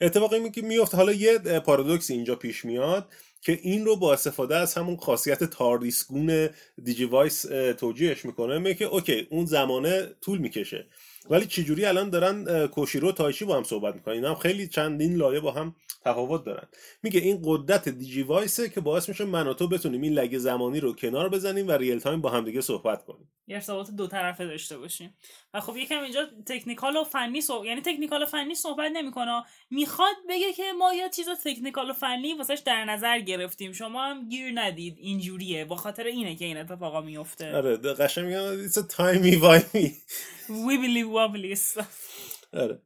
[0.01, 3.09] اتفاقی که میفته حالا یه پارادوکس اینجا پیش میاد
[3.41, 6.49] که این رو با استفاده از همون خاصیت TARDIS
[6.85, 7.42] گون Digivice
[7.79, 8.59] توجیهش می‌کنه.
[8.59, 10.87] میگه که okay اون زمانه طول می‌کشه.
[11.31, 15.41] ولی چجوری الان دارن کوشیرو تایچی با هم صحبت می‌کنن؟ اینا هم خیلی چندین لایه
[15.41, 16.69] با هم تفاوت دارن.
[17.03, 20.38] میگه این قدرت Digivice ه که باعث میشه من و تو بتونیم این lag ه
[20.39, 23.31] زمانی رو کنار بزنیم و real time با هم دیگه صحبت کنیم.
[23.47, 25.15] یه ارتباط دو طرفه داشته باشیم.
[25.55, 27.65] و خب یکم اینجا تکنیکال و فنی صحب...
[27.65, 29.43] یعنی تکنیکال و فنی صحبت نمی‌کنه.
[29.71, 33.73] می‌خواد بگه که ما یه چیز تکنیکال و فنی واسش در نظر گرفتیم.
[33.73, 34.97] شما هم گیر ندید.
[34.99, 35.65] اینجوریه.
[35.65, 39.93] با خاطر اینه که این اتفاقا میفته آره قشنگ میگن a timey wimey
[40.50, 41.57] ویبلی وابلی
[42.52, 42.78] آره.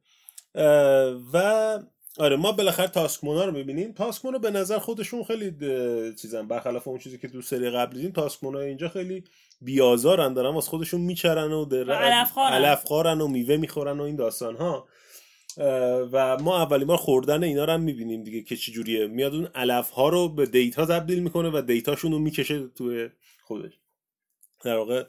[1.32, 1.78] و
[2.18, 3.92] آره ما بالاخره تاسکمونا رو می‌بینیم.
[3.92, 5.50] تاسکمونا به نظر خودشون خیلی
[6.14, 6.48] چیزن.
[6.48, 9.24] برخلاف اون چیزی که تو سری قبل دیدیم تاسکمونا اینجا خیلی
[9.60, 11.92] بیازارن دارن واسه خودشون میچرن و در.
[11.92, 13.20] علفخوارن.
[13.20, 14.88] و میوه می‌خورن و این داستان ها
[16.12, 19.48] و ما اولین بار خوردن اینا رو هم می‌بینیم دیگه که چی جوریه میاد اون
[19.54, 23.08] علف ها رو به دیتا تبدیل می‌کنه و دیتاشون رو می‌کشه توی
[23.42, 23.77] خودش.
[24.64, 25.04] در واقع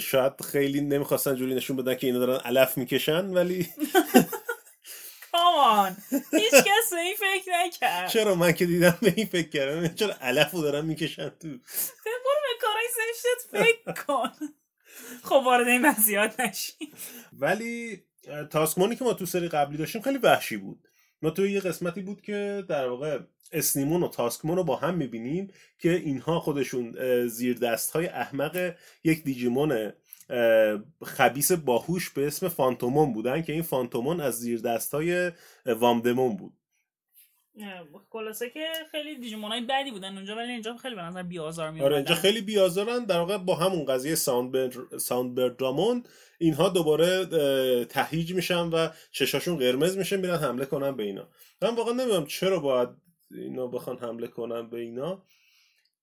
[0.00, 3.68] شاید خیلی نمی‌خواستن جوری نشون بدن که اینا دارن علف می‌کشن ولی
[5.32, 5.96] کام آن
[6.32, 8.08] هیچ کس به این فکر نکرد.
[8.08, 12.38] چرا من که دیدم به این فکر کردم؟ چرا علف رو دارم می‌کشن تو؟ برو
[12.42, 14.30] به کارهای زشتت فکر کن.
[15.22, 16.92] خب وارد این وضعیات نشی.
[17.32, 18.04] ولی
[18.50, 20.88] تاسکمانی که ما تو سری قبلی داشتیم خیلی وحشی بود.
[21.22, 23.18] ما تو یه قسمتی بود که در واقع
[23.52, 29.24] اسنیمون و تاسکمون رو با هم می‌بینیم که اینها خودشون زیر دست های احمق یک
[29.24, 29.92] دیجیمون
[31.04, 35.32] خبیس باهوش به اسم فانتومون بودن که این فانتومون از زیر دست های
[35.66, 36.52] وامدمون بود.
[38.10, 41.80] خلاصه که خیلی Digimon های بدی بودن اونجا ولی اینجا خیلی به نظر بیازار می
[41.80, 46.04] آره اینجا خیلی بیازارن در واقع با همون قضیه ساوند ساوند رامون
[46.38, 47.24] اینها دوباره
[47.84, 51.28] تهیج میشن و چشاشون قرمز میشه میرن حمله کنن به اینا.
[51.62, 52.88] من واقعا نمی‌دونم چرا باید
[53.30, 55.22] اینا بخوان حمله کنن به اینا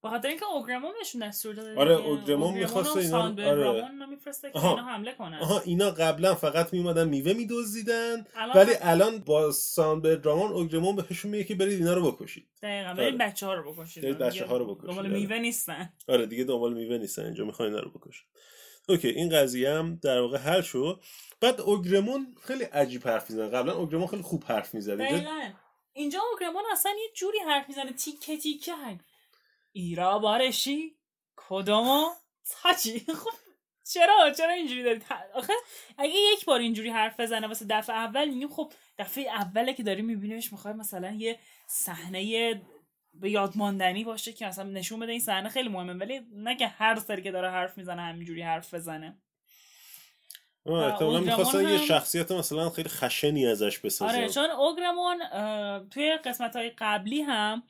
[0.03, 1.93] به خاطر اینکه اوگرمون بهشون دستور داده آره،.
[1.93, 3.53] اوگرمون می‌خواسته و اینا- آره.
[3.53, 4.65] رامون اینا می‌فرسته که.
[4.65, 10.51] اینا حمله کنن آها اینا قبلا فقط میومدن میوه میدزدیدن ولی الان با ساوند رامون
[10.51, 12.97] اوگرمون بهشون میگه که برید اینا رو بکشید دقیقا آره.
[12.97, 15.13] برید بچه ها رو بکشید برید بچه‌ها رو بکشید، دنبال آره.
[15.15, 18.25] میوه نیستن آره دیگه دنبال میوه نیستن اینجا می‌خوان اینا رو بکشن
[18.89, 20.99] اوکی این قضیه هم در واقع حل شد
[21.41, 25.01] بعد اوگرمون خیلی عجیب حرف می‌زنه قبلا اوگرمون خیلی خوب حرف می‌زد
[25.95, 27.91] اینجا اوگرمون اصلا یه جوری حرف می‌زنه.
[27.93, 28.99] تیکه تیکه هم
[29.71, 30.97] ایرا بارشی؟
[31.35, 32.09] کدومو؟
[32.49, 33.31] تاچی خب
[33.83, 35.53] چرا؟ چرا اینجوری دارید آخه
[35.97, 40.05] اگه یک بار اینجوری حرف بزنه واسه دفعه اول میگیم خب دفعه اوله که داریم
[40.05, 42.61] میبینیمش می‌خواد مثلا یه صحنه
[43.13, 45.93] به یاد ماندنی باشه که مثلا نشون بده این صحنه خیلی مهمه.
[45.93, 49.17] ولی نه که هر سری که داره حرف می‌زنه همینجوری حرف بزنه.
[50.73, 54.15] احتمالا می‌خواستن یه هم- شخصیت مثلا خیلی خشنی ازش بسازن.
[54.15, 55.17] آره چون اوگرمون
[55.89, 57.63] توی قسمت های قبلی هم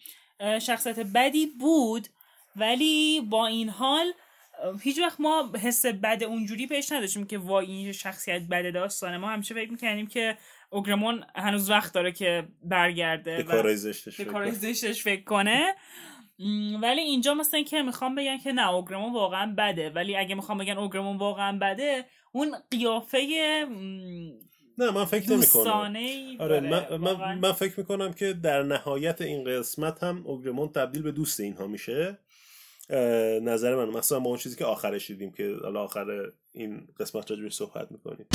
[0.62, 2.08] شخصیت بدی بود
[2.56, 4.12] ولی با این حال
[4.82, 9.18] هیچ وقت ما حس بد اونجوری پیش نداشتیم که وای این شخصیت بده داستانه.
[9.18, 10.38] ما همیشه فکر می‌کنیم که
[10.70, 13.38] اوگرمون هنوز وقت داره که برگرده
[14.18, 15.76] به کارهای زشتش فکر کنه.
[16.82, 20.78] ولی اینجا مثلا که می‌خوام بگن که نه اوگرمون واقعا بده ولی اگه می‌خوام بگن
[20.78, 23.20] اوگرمون واقعا بده اون قیافه
[24.78, 29.22] نه من فکر نمی کنم دوستانه آره من, من, من فکر می‌کنم که در نهایت
[29.22, 32.18] این قسمت هم اوگرمون تبدیل به دوست اینها میشه
[33.42, 37.54] نظر من مثلا با اون چیزی که آخرش دیدیم که حالا آخر این قسمت راجبش
[37.54, 38.26] صحبت می‌کنیم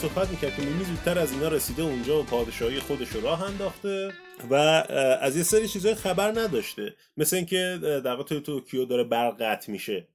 [0.00, 4.12] صحبت می‌کرد که میمی زودتر از اینا رسیده اونجا و پادشاهی خودش رو راه انداخته
[4.50, 4.54] و
[5.20, 6.94] از یه سری چیزای خبر نداشته.
[7.16, 10.08] مثل اینکه در واقع توی توکیو داره برق قطع میشه.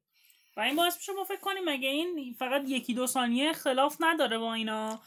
[0.57, 4.37] و این باعث میشه ما فکر کنیم مگه این فقط یکی دو ثانیه خلاف نداره
[4.37, 4.99] با اینا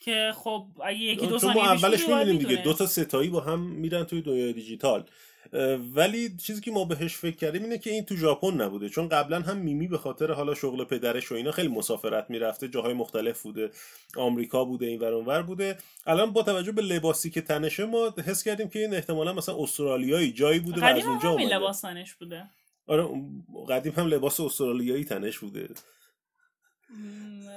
[0.00, 2.72] که خب اگه یکی دو ثانیه ما اولش می‌بینیم دیگه دو.
[2.72, 5.04] تا ستایی با هم میرن توی دنیای دیجیتال.
[5.94, 8.88] ولی چیزی که ما بهش فکر کردیم اینه که این تو ژاپن نبوده.
[8.88, 12.94] چون قبلا هم میمی به خاطر حالا شغل پدرش و اینا خیلی مسافرت می‌رفته جاهای
[12.94, 13.70] مختلف بوده
[14.16, 15.78] آمریکا بوده این ور بوده.
[16.06, 20.32] الان با توجه به لباسی که تنشه ما حس کردیم که این احتمالا مثلا استرالیایی
[20.32, 21.56] جایی بوده و از هم اونجا اومده.
[21.56, 22.44] لباس تنش بوده.
[22.86, 23.08] آره
[23.68, 25.68] قدیم هم لباس استرالیایی تنش بوده.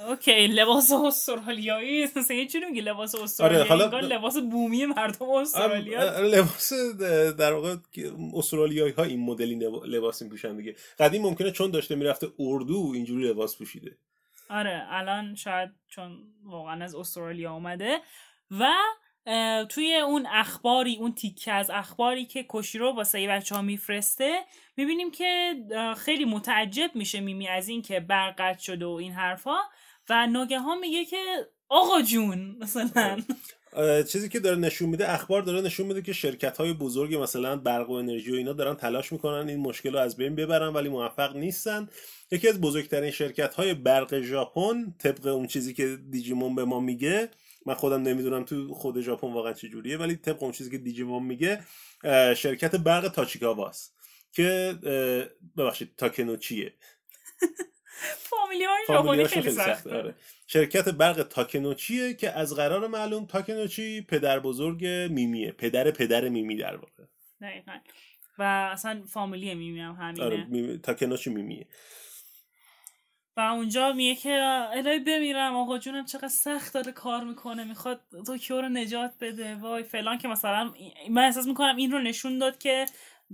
[0.07, 5.99] اوکی لباس استرالیایی مثلا یه جوری میگی؟ لباس استرالیایی حالا- انگار لباس بومی مردم استرالیا.
[6.01, 6.73] آره، لباس
[7.37, 10.75] در واقع که استرالیایی ها این مدلی لباس میپوشن دیگه.
[10.99, 13.97] قدیم ممکنه چون داشته می‌رفته اردو اینجوری لباس پوشیده.
[14.49, 17.97] آره الان شاید چون واقعا از استرالیا اومده.
[18.51, 18.67] و
[19.69, 24.39] توی اون اخباری اون تیکه از اخباری که کوشیرو واسه بچه ها میفرسته
[24.77, 25.55] می‌بینیم که
[25.97, 29.57] خیلی متعجب میشه میمی از این که برق قطع شده و این حرفا
[30.09, 31.25] و ناگهان میگه که
[31.69, 33.17] آقا جون مثلا.
[33.73, 37.55] اه، چیزی که داره نشون میده اخبار داره نشون میده که شرکت های بزرگ مثلا
[37.55, 40.89] برق و انرژی و اینا دارن تلاش می‌کنن این مشکل رو از بین ببرن ولی
[40.89, 41.89] موفق نیستن.
[42.31, 47.29] یکی از بزرگترین شرکت های برق ژاپن طبق اون چیزی که دیجیمون به ما میگه
[47.69, 51.63] من خودم نمی‌دونم تو خود ژاپن واقعا چجوریه ولی طبق اون چیزی که دیجیمون میگه
[52.35, 53.95] شرکت برق تاچیکاواست
[54.31, 54.75] که
[55.57, 56.73] ببخشید تاکنوچیه
[58.29, 59.95] فامیلی های ژاپنی خیلی سخته.
[59.95, 60.15] آره.
[60.47, 66.75] شرکت برق تاکنوچیه که از قرار معلوم تاکنوچی پدر بزرگ میمیه پدر پدر میمی در
[66.75, 67.03] واقع.
[67.41, 67.79] دقیقا.
[68.37, 70.25] و اصلا فامیلی میمی هم همینه.
[70.25, 70.77] آره میمی...
[70.77, 71.67] تاکنوچی میمیه.
[73.37, 74.39] و اونجا میگه که
[74.71, 79.55] الهی بمیرم آقا جونم چقدر سخت داره کار می‌کنه می‌خواد توکیو رو نجات بده.
[79.55, 80.73] وای فلان که مثلا
[81.09, 82.85] من احساس می‌کنم این رو نشون داد که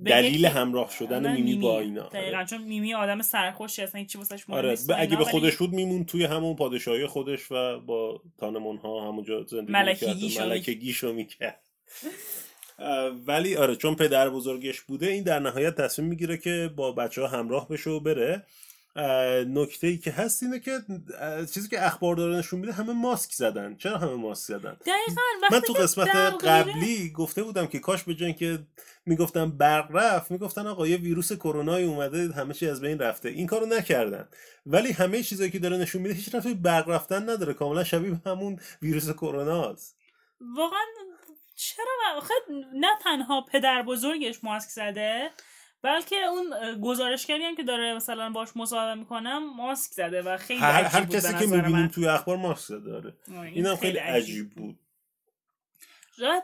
[0.06, 2.10] دلیل همراه شدن آره، میمی با اینا.
[2.10, 4.78] دقیقا آره, چون میمی آدم سرخوشی اصلا هیچی واسش مهم آره.
[4.98, 9.72] اگه به خودش بود میمون توی همون پادشاهی خودش و با تانمون ها همونجا زندگی
[9.72, 10.48] ملکگیشو می‌کرد.
[10.48, 11.62] ملکگیشو می‌کرد.
[12.80, 17.22] اه، ولی آره چون پدر بزرگش بوده این در نهایت تصمیم می‌گیره که با بچه
[17.22, 18.44] ها همراه بشه و بره.
[19.48, 20.80] نکته ای که هست اینه که
[21.54, 23.76] چیزی که اخبار داره نشون میده همه ماسک زدن.
[23.76, 26.10] چرا همه ماسک زدن؟ دقیقا من تو قسمت
[26.44, 28.60] قبلی گفته بودم که کاش به جای که
[29.06, 33.30] می‌گفتم برق رفت می‌گفتن آقا یه ویروس کرونایی اومده همه چی از بین رفته.
[33.30, 34.28] این کارو نکردن.
[34.66, 37.54] ولی همه چیزایی که داره نشون میده هیچ رفتی برق رفتن نداره.
[37.54, 39.98] کاملا شبیه به همون ویروس کروناست
[40.58, 40.86] واقعا
[41.56, 42.34] چرا آخه
[42.74, 45.30] نه تنها پدر بزرگش ماسک زده
[45.86, 50.72] بلکه اون گزارشگری هم که داره مثلا باش مصاحبه می‌کنم ماسک زده و خیلی هر,
[50.72, 51.88] عجیب هر کسی که می‌بینیم من.
[51.88, 54.50] توی اخبار ماسک داره این اینم خیلی عجیب.
[54.50, 54.80] بود.
[56.20, 56.44] شاید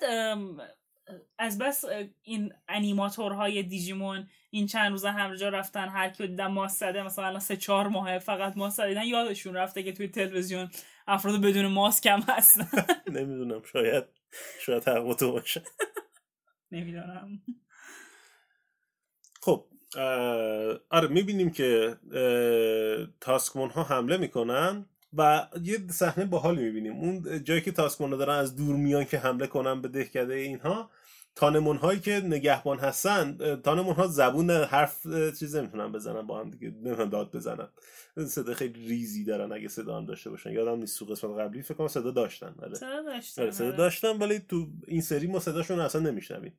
[1.37, 1.85] از بس
[2.21, 7.39] این انیماتورهای دیجیمون این چند روزه همجا رفتن هر کی دیدن ماسک زده مثلا الان
[7.39, 10.69] سه چهار ماه فقط ماسک زدن یادشون رفته که توی تلویزیون
[11.07, 12.67] افراد بدون ماسک هم هستن.
[13.07, 14.03] نمی‌دونم شاید
[14.59, 15.61] شاید حق تو باشه.
[16.71, 17.41] نمی‌دونم.
[19.41, 19.65] خب
[20.89, 21.97] آره می‌بینیم که
[23.21, 24.85] تاسکمون ها حمله می‌کنن
[25.17, 29.17] و یه صحنه باحالی می‌بینیم اون جایی که تاسکمون ها دارن از دور میان که
[29.17, 30.89] حمله کنن به دهکده اینها
[31.35, 35.07] تانمون هایی که نگهبان هستن تانمون ها زبون حرف
[35.39, 37.67] چیز نمی‌تونن بزنن با هم دیگه نمی‌تونن داد بزنن
[38.27, 41.73] صدا خیلی ریزی دارن اگه صدا هم داشته باشن یادم نیست تو قسمت قبلی فکر
[41.73, 42.75] کنم صدا داشتن آره.
[42.75, 43.75] صدا داشتن آره،.
[43.77, 46.53] داشتن ولی تو این سری ما صداشون اصلا نمیشنویم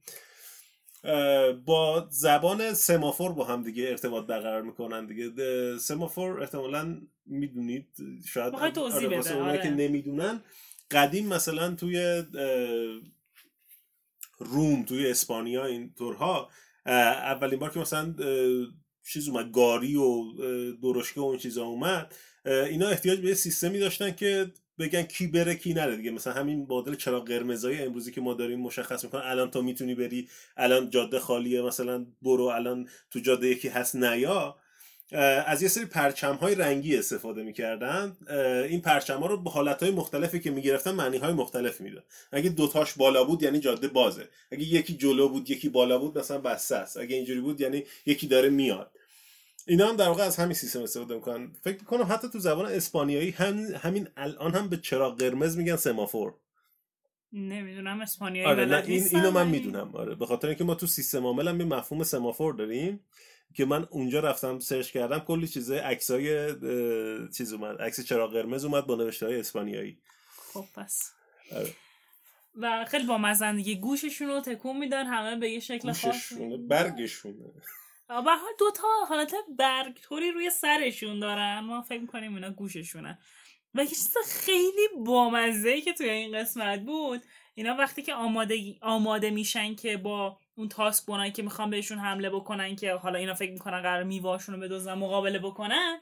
[1.65, 5.33] با زبان سمافور با هم دیگه ارتباط برقرار می‌کنن دیگه
[5.79, 7.88] سمافور احتمالا می‌دونید
[8.27, 9.62] شاید بده، واسه اونایی آره.
[9.62, 10.41] که نمی‌دونن
[10.91, 12.23] قدیم مثلا توی
[14.38, 16.51] روم توی اسپانیا این طورها
[16.87, 18.15] اولین بار که مثلا
[19.12, 20.25] چیز اومد گاری و
[20.83, 25.54] درشکه و این چیزا اومد اینا احتیاج به یه سیستمی داشتن که بگن کی بره
[25.54, 26.11] کی نره دیگه.
[26.11, 29.22] مثلا همین مدل چراغ قرمزای امروزی که ما داریم مشخص می‌کنن.
[29.24, 34.56] الان تو می‌تونی بری الان جاده خالیه مثلا برو الان تو جاده یکی هست نیا.
[35.46, 38.16] از یه سری پرچم های رنگی استفاده می‌کردن.
[38.68, 42.50] این پرچم ها رو به حالت های مختلفی که می‌گرفتن معنی های مختلفی میدن اگه
[42.50, 44.28] دوتاش بالا بود یعنی جاده بازه.
[44.52, 46.96] اگه یکی جلو بود یکی بالا بود مثلا بسته است.
[46.96, 48.90] اگه اینجوری بود یعنی یکی داره میاد.
[49.66, 51.53] اینا هم در واقع از همین سیستم استفاده می‌کنن.
[51.62, 56.35] فکر می‌کنم حتی تو زبان اسپانیایی هم همین الان هم به چراغ قرمز میگن سمافور.
[57.33, 59.90] نمی‌دونم اسپانیایی آره نه این اینو من می‌دونم.
[59.96, 63.01] آره به خاطر اینکه ما تو سیستم عامل هم یه مفهوم سمافور داریم
[63.55, 66.55] که من اونجا رفتم سرچ کردم کلی چیزای عکسای
[67.37, 69.98] چیز اومد عکس چراغ قرمز اومد با نوشته های اسپانیایی.
[70.53, 71.12] خب پس.
[71.57, 71.75] آره.
[72.57, 76.33] و خیلی با دیگه گوششون رو تکون میدن همه به یه شکل خاص
[76.68, 77.53] برگشونه.
[78.20, 81.61] به حال دو تا حالت برگ طوری روی سرشون دارن.
[81.61, 83.18] ما فکر می‌کنیم اینا گوششونه.
[83.75, 87.22] و یه چیز خیلی بامزه که توی این قسمت بود
[87.55, 92.31] اینا وقتی که آماده, آماده میشن که با اون تاسک بونایی که می‌خوان بهشون حمله
[92.31, 96.01] بکنن که حالا اینا فکر می‌کنن قرار میواشون رو بدوزن مقابله بکنن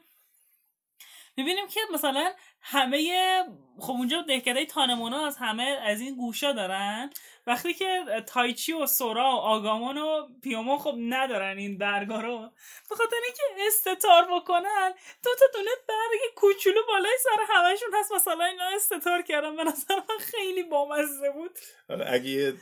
[1.37, 3.43] می‌بینیم که مثلا همه
[3.79, 7.09] خب اونجا دهکده تانمونا از همه از این گوشا دارن.
[7.47, 12.51] وقتی که تایچی و سورا و آگامان و پیومون خب ندارن این برگا رو.
[12.89, 14.93] به خاطر اینکه استتار بکنن
[15.23, 18.11] دو تا دونه برگ کوچولو بالای سر همشون هست.
[18.11, 19.55] مثلا اینا استتار کردن.
[19.55, 21.59] به نظر من خیلی بامزه بود.
[21.89, 22.53] آره اگه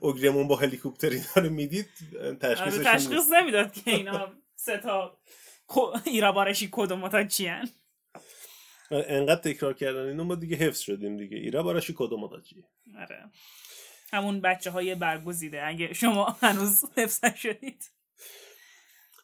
[0.00, 1.88] اوگرمون با هلیکوپتر اینا رو می‌دید
[2.20, 5.18] آره تشخیصش تشخیص نمی‌داد که اینا سه تا
[6.04, 7.68] ایرابارشی کدوم تا چیان.
[8.90, 11.36] انقدر تکرار کردن اینو ما دیگه حفظ شدیم دیگه.
[11.36, 12.64] ایرا باراشی کدوم داجی
[12.98, 13.30] آره.
[14.12, 15.66] همون بچه های برگزیده.
[15.66, 17.90] اگه شما هنوز حفظ نشدید.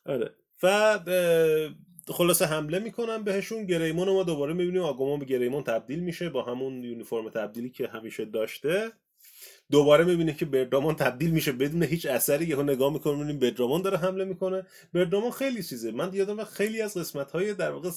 [0.07, 0.35] آره.
[0.63, 0.99] و
[2.09, 3.67] خلاصه حمله می‌کنن بهشون.
[3.67, 4.83] گریمون رو ما دوباره می‌بینیم.
[4.83, 8.93] آگومون به گریمون تبدیل میشه با همون یونیفرم تبدیلی که همیشه داشته.
[9.71, 13.99] دوباره می‌بینه که بردامون تبدیل میشه بدون هیچ اثری یهو نگاه می‌کنه می‌بینیم بردامون داره
[13.99, 14.67] حمله می‌کنه.
[14.95, 15.91] بردامون خیلی چیزه.
[15.91, 17.91] من یادم خیلی از قسمت های در واقع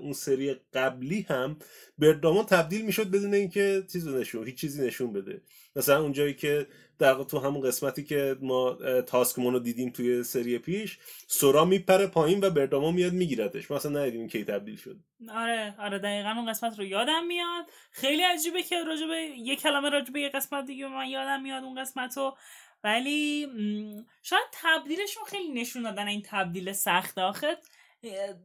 [0.00, 1.56] اون سری قبلی هم
[1.98, 5.40] بردامون تبدیل می‌شد بدون اینکه چیز رو نشون هیچ چیزی نشون بده.
[5.76, 6.66] مثلا اونجایی که
[6.98, 8.74] در تو همون قسمتی که ما
[9.06, 10.98] تاسکمون رو دیدیم توی سری پیش
[11.28, 13.70] سورا میپره پایین و بردامون میاد میگیردش.
[13.70, 14.96] مثلا ندیدیم کی تبدیل شد.
[15.30, 17.64] آره آره دقیقا اون قسمت رو یادم میاد.
[17.90, 22.16] خیلی عجیبه که راجبه یه کلمه راجبه یه قسمت دیگه من یادم میاد اون قسمت
[22.16, 22.36] رو
[22.84, 23.46] ولی
[24.22, 27.34] شاید تبدیلشون خیلی نشون دادن این تبدیل سخت اه،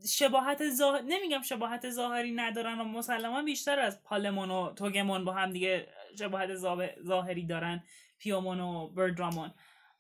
[0.09, 5.53] شباهت ظاهر نمیگم شباهت ظاهری ندارن و مسلما بیشتر از پالمون و توگمون با هم
[5.53, 5.87] دیگه
[6.19, 7.83] شباهت ظا- ظاهری دارن
[8.19, 9.51] پیومون و بردرامون.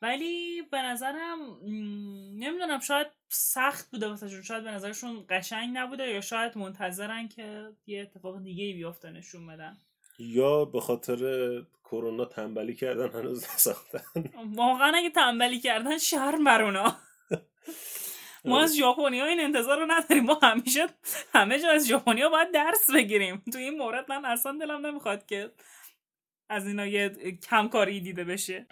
[0.01, 1.37] ولی به نظرم
[2.39, 8.01] نمی‌دونم شاید سخت بوده واسهشون شاید به نظرشون قشنگ نبوده یا شاید منتظرن که یه
[8.01, 9.77] اتفاق دیگه ای بیفته نشون بدن.
[10.19, 11.17] یا به خاطر
[11.83, 14.01] کرونا تنبلی کردن هنوز نساختن.
[14.55, 16.95] واقعا اگه تنبلی کردن شرم بر اونا.
[18.45, 20.23] ما از ژاپنی این انتظار رو نداریم.
[20.23, 20.87] ما همیشه
[21.33, 23.43] همه جا از ژاپنیا باید درس بگیریم.
[23.53, 25.51] تو این مورد من اصلا دلم نمی‌خواد که
[26.49, 27.09] از اینا یه
[27.49, 28.67] کمکاری دیده بشه.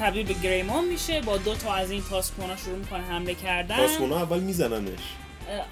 [0.00, 3.76] تبدیل به گریمون میشه با دو تا از این تاسکونا شروع می‌کنه حمله کردن.
[3.76, 5.00] تاسکونا اول میزننش.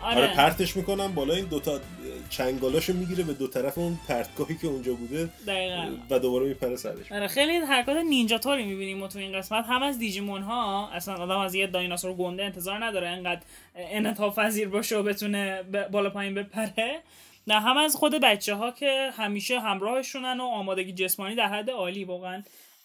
[0.03, 0.35] آره آره.
[0.35, 1.81] پرتش می‌کنن بالا این دوتا
[2.31, 5.91] چنگالاشو می‌گیره به دو طرف اون پرتگاهی که اونجا بوده دقیقا.
[6.11, 7.13] و دوباره میپره سرش.
[7.13, 9.65] آره خیلی حرکات نینجا طوری می‌بینیم ما تو این قسمت.
[9.69, 13.41] هم از دیجیمون ها اصلا آدم از یه دایناسور گنده انتظار نداره انقدر
[13.77, 15.63] انعطاف پذیر باشه و بتونه
[15.93, 17.03] بالا پایین بپره.
[17.47, 22.05] نه هم از خود بچه ها که همیشه همراهشونن و آمادگی جسمانی در حد عالی
[22.05, 22.43] واقعا.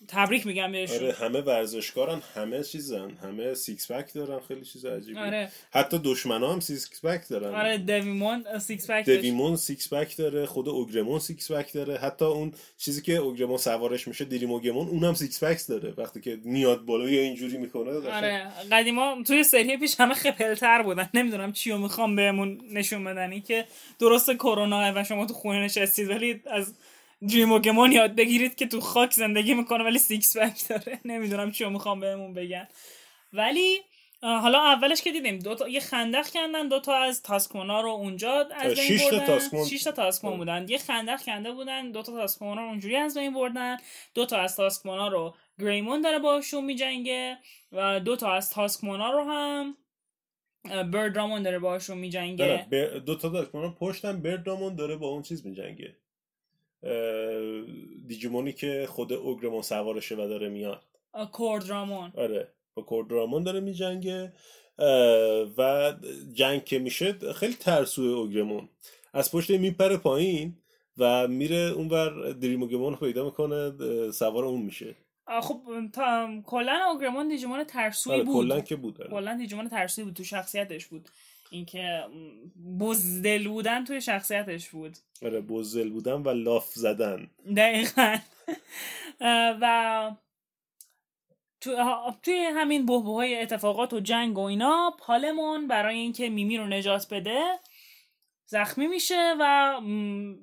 [0.07, 0.97] تبریک میگم بهشون.
[0.97, 5.21] آره همه ورزشکارن همه چیزن همه six pack دارن خیلی چیز عجیبیه.
[5.21, 5.51] آره.
[5.71, 7.55] حتی دشمنا هم six pack دارن.
[7.55, 11.97] آره دریموگمون six pack دریموگمون six pack داره خود اوگرمون six pack داره.
[11.97, 15.93] حتی اون چیزی که اوگرمون سوارش میشه دریموگمون اونم six pack داره.
[15.97, 21.09] وقتی که میاد بالا یا اینجوری می‌کنه آره قدیما توی سری پیش همه خپلتر بودن.
[21.13, 23.65] نمی‌دونم چی رو می‌خوام بهمون نشون بدن این که
[23.99, 26.73] درست کرونا و شما تو خونه نشستید ولی از
[27.29, 30.99] دریموگمون یاد بگیرید که تو خاک زندگی می‌کنه ولی six pack داره.
[31.05, 32.67] نمی‌دونم چی رو می‌خوام بهمون بگن.
[33.33, 33.79] ولی
[34.23, 38.47] حالا اولش که دیدیم دو تا یه خندق کندن دو تا از تاسکمونا رو اونجا
[38.51, 39.65] از بین شش تا بردن.
[39.65, 40.65] شش تا تاسکمون بودن.
[40.69, 43.77] یه خندق کنده بودن دو تا تاسکمونا رو اونجوری از بین بردن.
[44.13, 47.37] دو تا از تاسکمونا رو گریمون داره باشون میجنگه
[47.71, 49.77] و دو تا از تاسکمونا رو هم
[50.69, 52.67] اه، بردرامون داره باشون میجنگه.
[52.71, 55.97] بر- دو تا داشت پشتم بردامون داره با اون چیز میجنگه.
[58.07, 60.83] دیجیمونی که خود اوگرمون سوارشه و داره میاد.
[61.31, 62.11] کوردرامون.
[62.17, 64.33] آره با کوردرامون داره میجنگه
[65.57, 65.93] و
[66.33, 68.69] جنگ که میشه خیلی ترسوه اوگرمون
[69.13, 70.57] از پشت میپره پایین
[70.97, 73.71] و میره اونور دریموگمون پیدا می‌کنه
[74.11, 74.95] سوار اون میشه.
[75.41, 75.61] خب
[75.93, 78.33] تا کلا اوگرمون دیجیمون ترسوی آره بود.
[78.33, 79.09] کلا که بود آره.
[79.09, 81.09] کلا دیجیمون ترسوی بود تو شخصیتش بود.
[81.51, 82.03] اینکه
[82.79, 84.97] بزدل بودن توی شخصیتش بود.
[85.23, 87.31] آره بزل بودن و لاف زدن.
[87.57, 88.17] دقیقا.
[89.61, 90.15] و
[91.61, 91.71] تو
[92.23, 97.13] توی همین بحبوه های اتفاقات و جنگ و اینا پالمون برای اینکه میمی رو نجات
[97.13, 97.59] بده
[98.45, 99.79] زخمی میشه و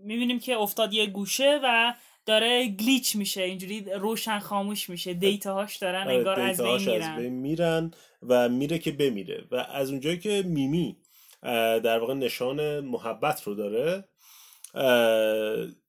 [0.04, 1.94] می‌بینیم که افتاد یه گوشه و
[2.28, 5.14] داره گلیچ میشه اینجوری روشن خاموش میشه.
[5.14, 7.16] دیتاهاش دارن آره، انگار از بین دیتاهاش از میرن.
[7.16, 7.90] بین میرن
[8.22, 9.44] و میره که بمیره.
[9.50, 10.96] و از اونجایی که میمی
[11.82, 14.04] در واقع نشان محبت رو داره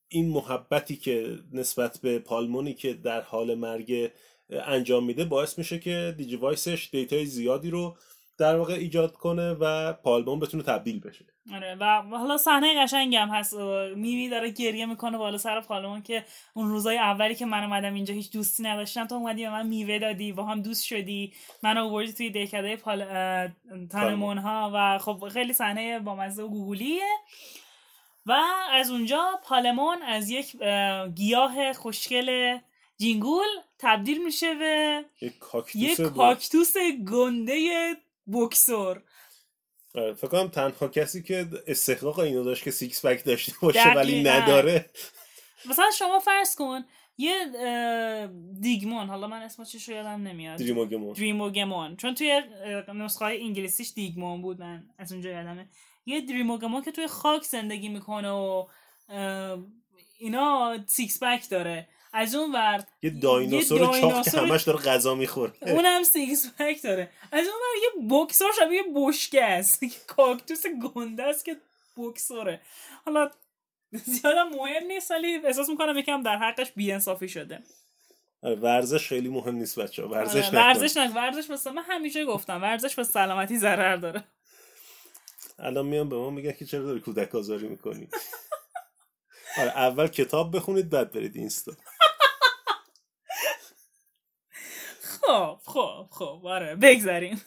[0.08, 4.12] این محبتی که نسبت به پالمونی که در حال مرگ
[4.50, 7.98] انجام میده باعث میشه که Digivice ش data ی زیادی رو
[8.38, 11.26] در واقع ایجاد کنه و پالمون بتونه تبدیل بشه.
[11.56, 13.54] آره و حالا صحنه قشنگی هم هست
[13.96, 18.14] میمی داره گریه می‌کنه بالا سر پالمون که اون روزای اولی که من اومدم اینجا
[18.14, 21.34] هیچ دوستی نداشتم تو اومدی به من میوه دادی با هم دوست شدی
[21.64, 23.06] من آوردی توی دهکده پال...
[23.92, 27.04] تنمون ها و خب خیلی صحنه با مزه و گوگولیه.
[28.26, 28.32] و
[28.72, 30.56] از اونجا پالمون از یک
[31.16, 32.58] گیاه خوشگل
[32.98, 33.48] جینگول
[33.80, 36.74] تبدیل میشه به یک کاکتوس, یک کاکتوس
[37.12, 37.96] گنده
[38.34, 39.02] بکسور.
[39.94, 44.42] فکر کنم تنها کسی که استحقاق اینو داشت که six pack داشته باشه ولی دقیقاً.
[44.44, 44.90] نداره.
[45.70, 46.86] مثلا شما فرض کن
[47.18, 47.36] یه
[48.62, 50.60] دیگمون حالا من اسمش چیش رو یادم نمیاد.
[50.60, 51.14] دریموگمون.
[51.14, 51.96] دریموگمون.
[51.96, 52.42] چون توی
[52.96, 55.70] نسخه های انگلیسیش دیگمون بود من از اونجا یادمه.
[56.06, 58.66] یه دریموگمون که توی خاک زندگی می‌کنه و
[60.20, 61.88] اینا six pack داره.
[62.14, 65.54] از اون ور یه دایناسور چاق که همش داره غذا می‌خوره.
[65.62, 67.12] اونم six pack داره.
[67.32, 69.84] از اون ور یه بکسور شبیه بشکه است.
[69.84, 70.64] یه کاکتوس
[70.96, 71.58] گنده است که
[71.98, 72.62] بکسوره
[73.06, 73.30] حالا
[73.92, 77.64] زیادم مهم نیست ولی احساس می‌کنم یکم در حقش بیانصافی شده.
[78.42, 80.58] آره، ورزش خیلی مهم نیست بچه ورزش آره، نکن.
[80.58, 84.24] ورزش نه ورزش مثلا من همیشه گفتم ورزش به سلامتی ضرر داره.
[85.60, 88.08] الان میان به ما میگن که چرا داری کودک آزاری می‌کنی؟
[89.58, 91.72] آره اول کتاب بخونید بعد برید اینستا.
[95.02, 97.42] خب خب خب آره بگذاریم.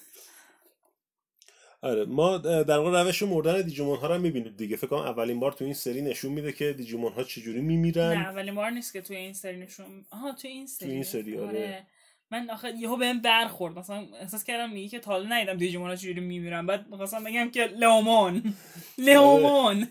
[1.82, 4.76] آره ما در واقع روش مردن دیجیمون ها رو می‌بینید دیگه.
[4.76, 8.12] فکر کنم اولین بار تو این سری نشون میده که دیجیمون ها چجوری میمیرن.
[8.12, 11.38] نه ولی بار نیست که توی این سری نشون آها توی این سری این سری،
[11.38, 11.86] آره.
[12.32, 13.78] من آخه یهو بهم برخورد.
[13.78, 16.66] مثلا احساس کردم میگه که تا حالا ندیدم دیجیمون ها چجوری میمیرن.
[16.66, 18.54] بعد می‌خواستم بگم که لئومون.
[18.98, 19.88] لئومون.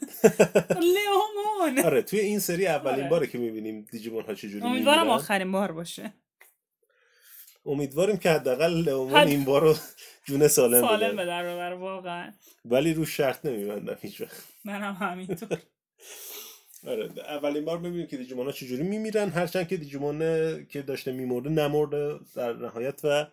[0.69, 1.85] لئومون.
[1.85, 3.09] آره توی این سری اولین آره.
[3.09, 6.13] باره که می‌بینیم دیجیمون ها چجوری امیدوارم آخرین بار باشه.
[7.65, 9.75] امیدواریم که حداقل لئومون این بار رو
[10.25, 12.31] جون سالم, سالم به در واقعا.
[12.65, 15.57] ولی رو شرط نمیبندم هیچ وقت منم همینطور.
[16.88, 20.19] آره اولین بار ببینیم که دیجیمون ها چجوری میمیرن هرچند که دیجیمون
[20.65, 23.27] که داشته میمرده نمرده در نهایت و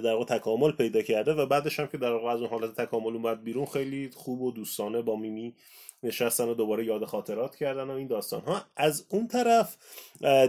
[0.00, 3.16] در واقع تکامل پیدا کرده و بعدش هم که در واقع از اون حالت تکامل
[3.16, 5.54] اومد بیرون خیلی خوب و دوستانه با میمی
[6.02, 9.76] نشستن و دوباره یاد خاطرات کردن و این داستان ها از اون طرف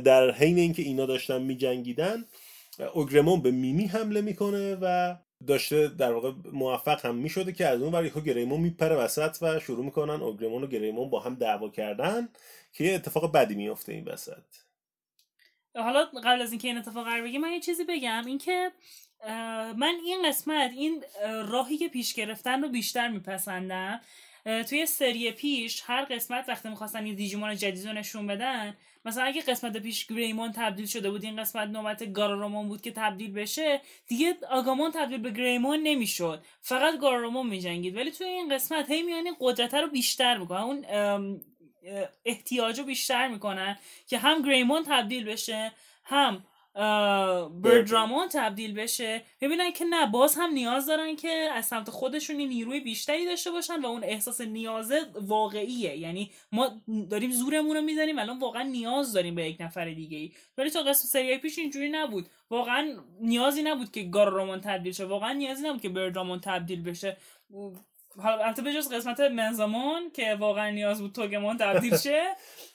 [0.04, 2.26] در حین اینکه اینا داشتن میجنگیدن
[2.94, 5.16] اوگرمون به میمی حمله می‌کنه و
[5.48, 9.60] داشته در واقع موفق هم می‌شده که از اون ور یهو گریمون میپره وسط و
[9.60, 12.30] شروع می‌کنن اوگرمون و گریمون با هم دعوا کردن
[12.74, 14.44] که یه اتفاق بدی میفته این وسط.
[15.76, 18.72] حالا قبل از اینکه این اتفاق قرار بگیره من یه چیزی بگم اینکه
[19.78, 24.02] من این قسمت این اه، راهی که پیش گرفتن رو بیشتر میپسندم.
[24.44, 29.42] توی سری پیش هر قسمت وقتی می‌خواستن یه دیجیمون جدید رو نشون بدن مثلا اگه
[29.42, 34.36] قسمت پیش گریمون تبدیل شده بود این قسمت نوبت گارارومون بود که تبدیل بشه دیگه
[34.50, 36.44] آگامون تبدیل به گریمون نمی‌شد.
[36.62, 37.98] فقط گارارومون میجنگید.
[37.98, 40.62] ولی توی این قسمت هی میان این قدرت رو بیشتر می‌کنن.
[40.62, 40.86] اون
[42.26, 43.78] احتیاج رو بیشتر می‌کنن
[44.08, 45.72] که هم گریمون تبدیل بشه
[46.04, 46.44] هم
[47.64, 49.22] بردرامون تبدیل بشه.
[49.42, 53.82] ببینن که نه باز هم نیاز دارن که از سمت خودشون نیروی بیشتری داشته باشن
[53.82, 55.98] و اون احساس نیازه واقعیه.
[55.98, 60.32] یعنی ما داریم زورمون رو می‌زنیم الان واقعا نیاز داریم به یک نفر دیگه ای
[60.58, 62.30] ولی تا قسم سری پیش اینجوری نبود.
[62.50, 65.06] واقعا نیازی نبود که گارارومون تبدیل شه.
[65.06, 67.18] واقعا نیازی نبود که بردرامون تبدیل بشه.
[68.18, 72.22] حالا البته به جز قسمت منزامون که واقعا نیاز بود توگمون تبدیل شه.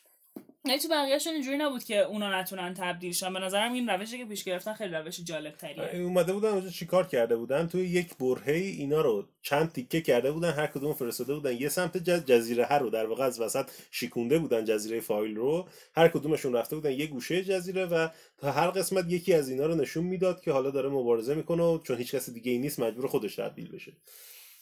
[0.67, 3.33] یعنی تو بقیهشون اینجوری نبود که اونا نتونن تبدیل شن.
[3.33, 7.07] به نظرم این روشی که پیش گرفتن خیلی روش جالب تریه اومده بودن اونجا چیکار
[7.07, 11.57] کرده بودن؟ توی یک برهه اینا رو چند تیکه کرده بودن هر کدوم فرستاده بودن.
[11.57, 15.69] یه سمت جز جزیره هر رو در واقع از وسط شیکونده بودن جزیره فایل رو.
[15.97, 18.09] هر کدومشون رفته بودن یه گوشه جزیره و
[18.39, 21.79] تا هر قسمت یکی از اینا رو نشون می‌داد که حالا داره مبارزه می‌کنه و
[21.79, 23.93] چون هیچ کس دیگه ای نیست مجبور خودش تبدیل بشه.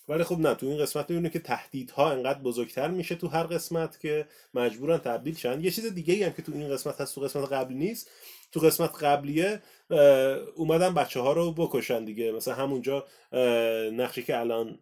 [0.09, 4.01] ولی خب نه تو این قسمت می‌بینه که تهدیدها انقدر بزرگتر میشه تو هر قسمت
[4.01, 5.61] که مجبورن تبدیل شن.
[5.61, 8.11] یه چیز دیگه ای هم که تو این قسمت هست تو قسمت قبلی نیست.
[8.53, 9.63] تو قسمت قبلیه
[10.55, 12.33] اومدن بچه ها رو بکشن دیگه.
[12.33, 13.07] مثلا همونجا
[13.93, 14.79] نقشی که الان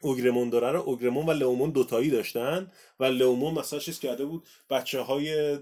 [0.00, 5.00] اوگرمون داره رو اوگرمون و لئومون دوتایی داشتن و لئومون مثلا چیز کرده بود بچه
[5.00, 5.58] های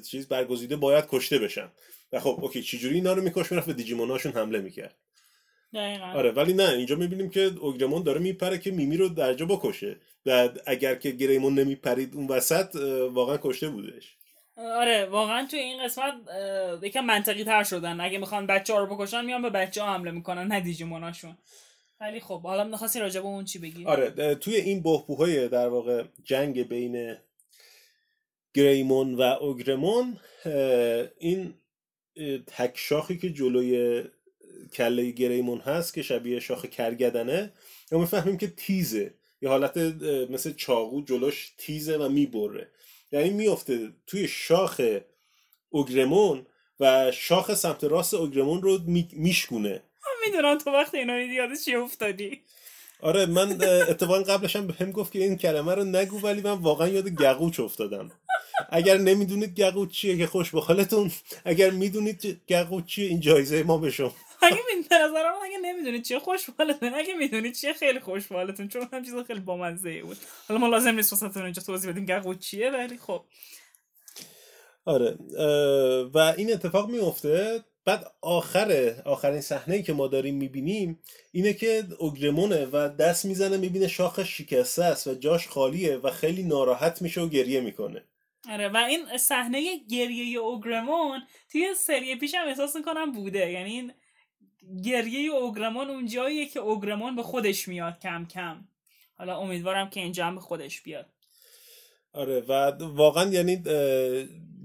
[0.00, 1.72] چیز برگزیده باید کشته بشن.
[2.12, 4.96] و خب اوکی چجوری اینا رو میکش؟ می‌رفت به دیجیموناشون حمله می‌کرد.
[5.74, 6.04] دقیقا.
[6.04, 9.96] آره ولی نه اینجا می‌بینیم که اوگرمون داره میپره که میمی رو درجا بکشه.
[10.26, 12.76] و اگر که گریمون نمیپرید اون وسط
[13.12, 14.16] واقعا کشته بودش.
[14.56, 16.14] آره واقعا توی این قسمت
[16.82, 18.00] یکم منطقی تر شدن.
[18.00, 21.36] اگه می‌خوان بچه ها رو بکشن میان به بچه ها حمله می‌کنن نه دیجیموناشون.
[22.00, 26.04] ولی خب حالا می‌خواستی راجع به اون چی بگی آره توی این بهبوهای در واقع
[26.24, 27.16] جنگ بین
[28.54, 30.18] گریمون و اوگرمون
[31.18, 31.54] این
[32.16, 34.04] اه، تک شاخی که جلوی
[34.72, 37.52] کله گریمون هست که شبیه شاخ کرگدنه
[37.92, 39.14] ما می‌فهمیم که تیزه.
[39.42, 39.76] یه حالت
[40.30, 42.68] مثل چاقو جلوش تیزه و می‌بره.
[43.12, 44.80] یعنی میفته توی شاخ
[45.70, 46.46] اوگرمون
[46.80, 49.82] و شاخ سمت راست اوگرمون رو می- میشکونه.
[50.26, 52.40] می‌دونم تو وقت اینا رو یاد چی افتادی.
[53.00, 56.52] آره من اتفاقا قبلش هم به هم گفت که این کلمه رو نگو ولی من
[56.52, 58.12] واقعا یاد گقوچ افتادم.
[58.70, 61.10] اگر نمی‌دونید گقوچ چیه که خوش به حالتون
[61.44, 64.14] اگر می‌دونید گقوچ چیه این جایزه ما به شما.
[64.44, 66.94] اگه می نظر من اگه نمی‌دونید چیه خوشحالتون.
[66.94, 70.16] اگه می‌دونید چیه خیلی خوشحالتون چون هم چیز خیلی بامزه بود.
[70.48, 73.24] حالا ما لازم نیست واسهتون اینجا توضیح بدیم گقو چیه ولی خب.
[74.84, 75.18] آره
[76.14, 80.98] و این اتفاق میفته بعد آخر آخرین صحنه ای که ما داریم می‌بینیم
[81.32, 86.42] اینه که اوگرمونه و دست می‌زنه می‌بینه شاخش شکسته است و جاش خالیه و خیلی
[86.42, 88.04] ناراحت میشه و گریه می‌کنه.
[88.50, 91.22] آره و این صحنه گریه اوگرمون
[91.52, 93.50] توی سری پیش هم احساس می‌کنم بوده.
[93.50, 93.92] یعنی این
[94.84, 98.64] گریه اوگرمون اون جاییه که اوگرمون به خودش میاد کم کم.
[99.18, 101.06] حالا امیدوارم که اینجا هم به خودش بیاد.
[102.12, 103.56] آره و واقعا یعنی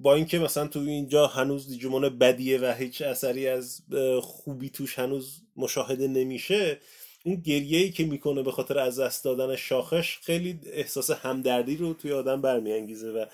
[0.01, 3.81] با اینکه مثلا تو اینجا هنوز دیجیمون بدیه و هیچ اثری از
[4.21, 6.79] خوبی توش هنوز مشاهده نمیشه
[7.25, 12.11] اون گریه‌ای که می‌کنه به خاطر از دست دادن شاخش خیلی احساس همدردی رو توی
[12.11, 13.25] آدم برمیانگیزه و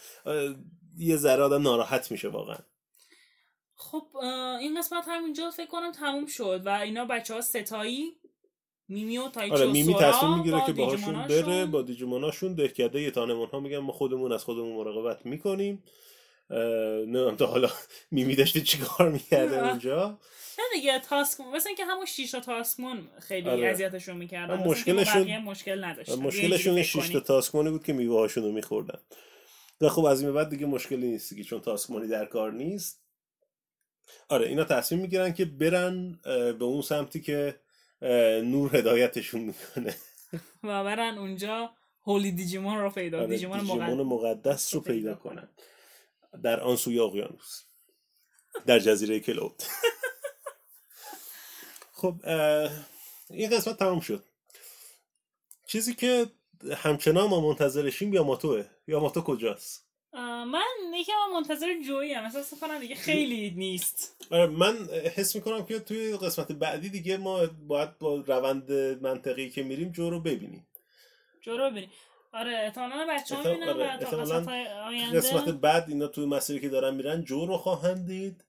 [0.97, 2.57] یه ذره آدم ناراحت میشه واقعا.
[3.75, 4.15] خب
[4.59, 8.17] این قسمت همینجا فکر کنم تموم شد و اینا بچه ها ستایی
[8.87, 13.11] میمی و تایچی آره میمی تصمیم می‌گیره با که باهاشون بره با دیجیموناشون دهکده یه
[13.11, 15.83] تانمون ها میگن ما خودمون از خودمون مراقبت می‌کنیم.
[17.07, 17.69] نه تا حالا
[18.11, 19.69] میمی داشته چیکار می‌کرده.
[19.69, 20.19] اونجا؟
[20.59, 23.67] نه دیگه تاسک مثل اینکه همون شیشتا تاسکمون خیلی آره.
[23.67, 24.55] اذیتشون می‌کردن.
[24.55, 26.15] مشکلشون مشکل نداشتن.
[26.15, 28.99] مشکلشون شش تا بود که میوه هاشون رو میخوردن.
[29.81, 33.04] و خب از این بعد دیگه مشکلی نیست دیگه چون تاسکمانی در کار نیست.
[34.29, 36.19] آره اینا تصمیم می‌گیرن که برن
[36.59, 37.59] به اون سمتی که
[38.43, 39.95] نور هدایتشون می‌کنه.
[40.63, 41.69] و برن اونجا
[42.03, 45.49] هولی دیجیمون رو پیدا آره، دیجیمون, دیجیمون مقدس مقدس رو پیدا کنن.
[46.43, 47.63] در آن سوی اقیانوس.
[48.65, 49.63] در جزیره کلود.
[51.99, 52.15] خب
[53.29, 54.23] این قسمت تمام شد.
[55.67, 56.25] چیزی که
[56.75, 58.65] همچنان ما منتظرشیم یاماتوه.
[58.87, 59.85] یاماتو کجاست؟ اه،
[60.45, 64.25] من یکم منتظر جویی هم احساس کنم دیگه خیلی نیست.
[64.31, 64.75] آره من
[65.15, 68.71] حس می‌کنم که توی قسمت بعدی دیگه ما باید با روند
[69.01, 70.67] منطقی که میریم جو رو ببینیم.
[71.41, 71.89] جو رو ببینیم.
[72.33, 74.47] آره احتمالا بچه ها احتمال- می‌بینن آره، تا قسمت
[74.87, 75.17] آینده.
[75.17, 78.43] قسمت بعد اینا توی مسیری که دارن میرن جو رو خواهند دید.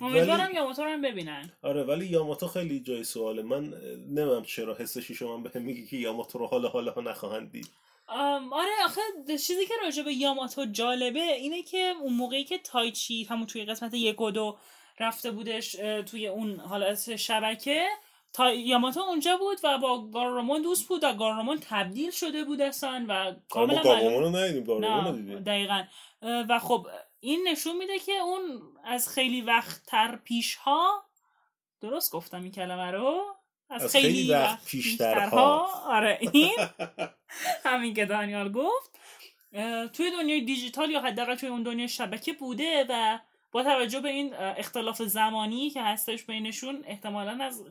[0.00, 1.50] امیدوارم ولی- یاماتو رو هم ببینن.
[1.62, 3.42] آره ولی یاماتو خیلی جای سواله.
[3.42, 3.64] من
[4.08, 7.68] نمیم چرا حس شیشم به هم میگه که یاماتو رو حالا حالا نخواهند دید.
[8.52, 13.46] آره آخه چیزی که راجع به یاماتو جالبه اینه که اون موقعی که تایچی همون
[13.46, 14.58] توی قسمت یک و دو
[15.00, 15.72] رفته بودش
[16.06, 17.88] توی اون حالت شبکه
[18.32, 23.06] تا یاماتو اونجا بود و با گارامون دوست بود و گارامون تبدیل شده بود اصلا
[23.08, 23.82] و آره، کاملا
[25.12, 25.84] دیدیم دقیقا.
[26.22, 26.86] و خب
[27.20, 31.04] این نشون میده که اون از خیلی وقت تر پیش ها
[31.80, 33.36] درست گفتم این کلمه رو؟
[33.70, 35.68] از, از خیلی, خیلی وقت پیشترها.
[35.96, 36.56] آره این.
[37.64, 38.90] همین که دانیال گفت.
[39.92, 43.18] توی دنیای دیجیتال یا حداقل توی اون دنیای شبکه بوده و
[43.52, 47.62] با توجه به این اختلاف زمانی که هستش بینشون احتمالا از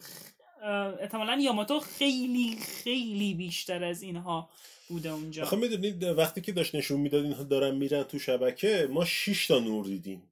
[1.00, 4.50] احتمالا یاماتو خیلی خیلی بیشتر از اینها
[4.89, 5.43] بوده اونجا.
[5.43, 9.60] آخه می‌دونید وقتی که داشت نشون می‌داد اینها دارن میرن تو شبکه ما 6 تا
[9.60, 10.24] نور دیدیم.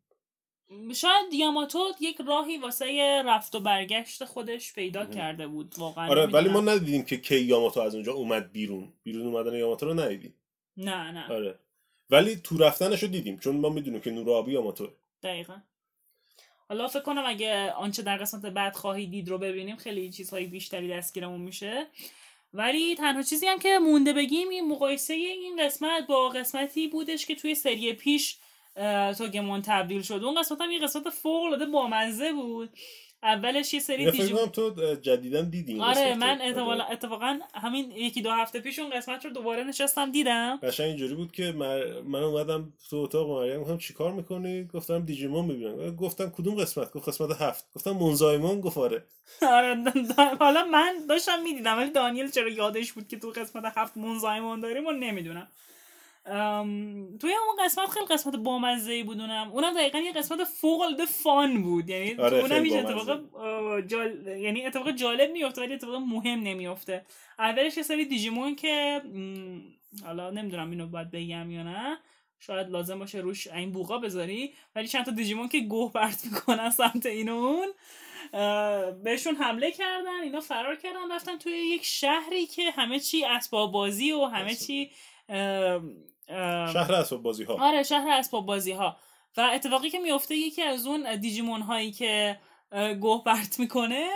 [0.95, 6.49] شاید یاماتو یک راهی واسه رفت و برگشت خودش پیدا کرده بود واقعا آره ولی.
[6.49, 8.93] ما ندیدیم که کی یاماتو از اونجا اومد بیرون.
[9.03, 10.33] بیرون اومدن یاماتو رو ندیدیم.
[10.77, 11.33] نه نه.
[11.33, 11.59] آره.
[12.09, 14.89] ولی تو رفتنش رو دیدیم چون ما می‌دونیم که نور آبی یاماتو
[15.23, 15.55] دقیقا.
[16.69, 20.89] حالا فکر کنم اگه آنچه در قسمت بعد خواهی دید رو ببینیم خیلی چیزهای بیشتری
[20.89, 21.87] دستگیرمون میشه.
[22.53, 27.35] ولی تنها چیزی هم که مونده بگیم این مقایسه این قسمت با قسمتی بودش که
[27.35, 28.37] توی سری پیش
[29.17, 30.21] توگمون تبدیل شد.
[30.23, 32.69] اون قسمت هم یه قسمت فوق العاده بامزه بود.
[33.23, 36.15] اولش یه سری کنم تو جدیدا دیدی این آره.
[36.15, 40.59] من اتفاقا, اتفاقا همین یکی دو هفته پیش اون قسمت رو دوباره نشستم دیدم.
[40.63, 42.01] قشنگ اینجوری بود که مر...
[42.01, 45.95] من اومدم تو اتاق مریم گفتم چیکار می‌کنی؟ گفتم دیجیمون می‌بینم.
[45.95, 47.65] گفتم کدوم قسمت؟ گفت قسمت هفت.
[47.75, 49.03] گفتم منزایمون؟ گفت آره.
[49.41, 49.83] آره
[50.39, 54.87] حالا من داشتم می‌دیدم ولی دانیل چرا یادش بود که تو قسمت هفت منزایمون داریم
[54.87, 55.47] و نمی‌دونم.
[57.19, 59.51] توی اون قسمت خیلی قسمت بامزه ای بود اونم.
[59.51, 61.89] اونم دقیقا یه قسمت فوق العاده فان بود.
[61.89, 62.73] یعنی آره، اونم هیچ.
[62.73, 63.21] اتفاق
[63.81, 64.27] جال...
[64.27, 67.05] یعنی اتفاق جالب میفته ولی اتفاق مهم نمیفته
[67.39, 69.01] اولش یه سری دیجیمون که
[70.05, 71.97] حالا نمی‌دونم اینو باید بگم یا نه.
[72.39, 74.53] شاید لازم باشه روش این بوقا بذاری.
[74.75, 77.67] ولی چند تا دیجیمون که گوه پرت می‌کنن سمت این و اون
[78.33, 83.71] اه، بهشون حمله کردن اینا فرار کردن رفتن توی یک شهری که همه چی اسباب
[83.71, 84.91] بازی و همه چی
[86.73, 88.97] شهر اسباب بازی ها آره شهر اسباب بازی ها
[89.37, 92.39] و اتفاقی که میفته یکی از اون دیجیمون هایی که
[92.99, 94.09] گوه پرت می‌کنه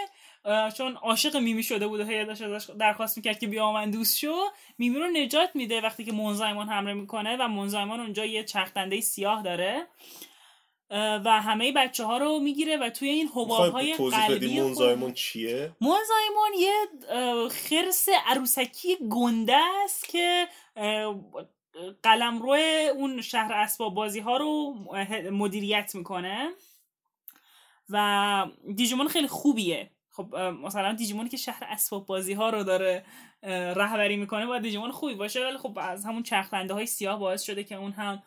[0.78, 4.18] چون عاشق میمی شده بود و هی داشت ازش درخواست می‌کرد که بیا من دوست
[4.18, 4.36] شو
[4.78, 9.44] میمی رو نجات میده وقتی که منزایمون حمله می‌کنه و منزایمون اونجا یه چرخدنده سیاه
[9.44, 9.88] داره
[11.26, 16.54] و همه بچه ها رو می‌گیره و توی این حباب های قلبی منزایمون چیه؟ منزایمون
[16.60, 16.74] یه
[17.50, 20.48] خرس عروسکی گنده است که
[22.04, 22.42] قلم
[22.96, 24.76] اون شهر اسباب بازی ها رو
[25.32, 26.50] مدیریت می‌کنه
[27.90, 29.92] و دیجیمون خیلی خوبیه.
[30.10, 33.06] خب مثلا دیجیمونی که شهر اسباب بازی ها رو داره
[33.76, 37.64] رهبری می‌کنه باید دیجیمون خوبی باشه ولی خب از همون چرخنده های سیاه باعث شده
[37.64, 38.24] که اون هم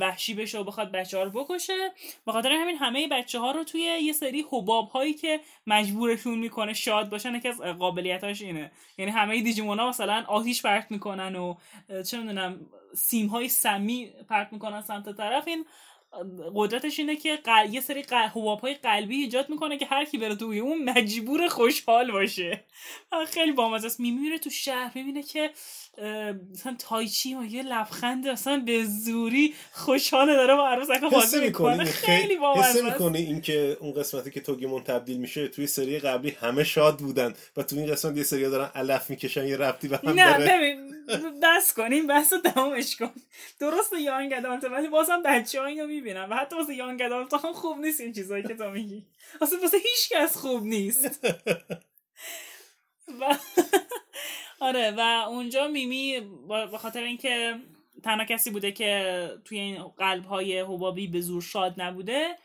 [0.00, 1.92] وحشی بشه و بخواد بچه ها رو بکشه.
[2.26, 6.72] به خاطر همین همه بچه ها رو توی یه سری حباب هایی که مجبورشون می‌کنه
[6.72, 8.72] شاد باشن یکی از قابلیتاش اینه.
[8.98, 11.54] یعنی همه دیجیمون ها مثلا آتیش پرت می‌کنن و
[12.06, 12.60] چه می‌دونم
[12.94, 15.48] سیم های سمی پرت می‌کنن سمت طرف.
[15.48, 15.66] این
[16.54, 17.74] قدرتش اینه که قل...
[17.74, 18.28] یه سری قل...
[18.28, 22.64] حباب های قلبی ایجاد می‌کنه که هر کی بره توی اون مجبور خوشحال باشه.
[23.28, 24.00] خیلی بامزه است.
[24.00, 25.50] میمی میره تو شهر می‌بینه که
[26.52, 31.84] مثلا تایچی و یه لبخند اصلا به زوری خوشحاله داره با عروسک بازی می‌کنه.
[31.84, 32.82] خیلی بامزه است.
[32.82, 37.62] می‌کنی اینکه اون قسمتی که توگیمون تبدیل میشه توی سری قبلی همه شاد بودن و
[37.62, 40.92] تو این قسمت یه سری دارن علف می‌کشن یه ربطی به هم نه ببین
[41.42, 43.10] بس کنیم بحث رو تمامش کن.
[43.60, 44.34] درست یانگ
[44.72, 48.12] ولی بازم بچه ها اینو می‌بینن و حتی واسه یانگ ادالت هم خوب نیست این
[48.12, 49.06] چیزایی که تو میگی.
[49.40, 51.24] اصلا واسه هیچ کس خوب نیست.
[53.20, 53.36] و
[54.68, 57.54] آره و اونجا میمی به خاطر اینکه
[58.02, 62.38] تنها کسی بوده که توی این قلب های حبابی به زور شاد نبوده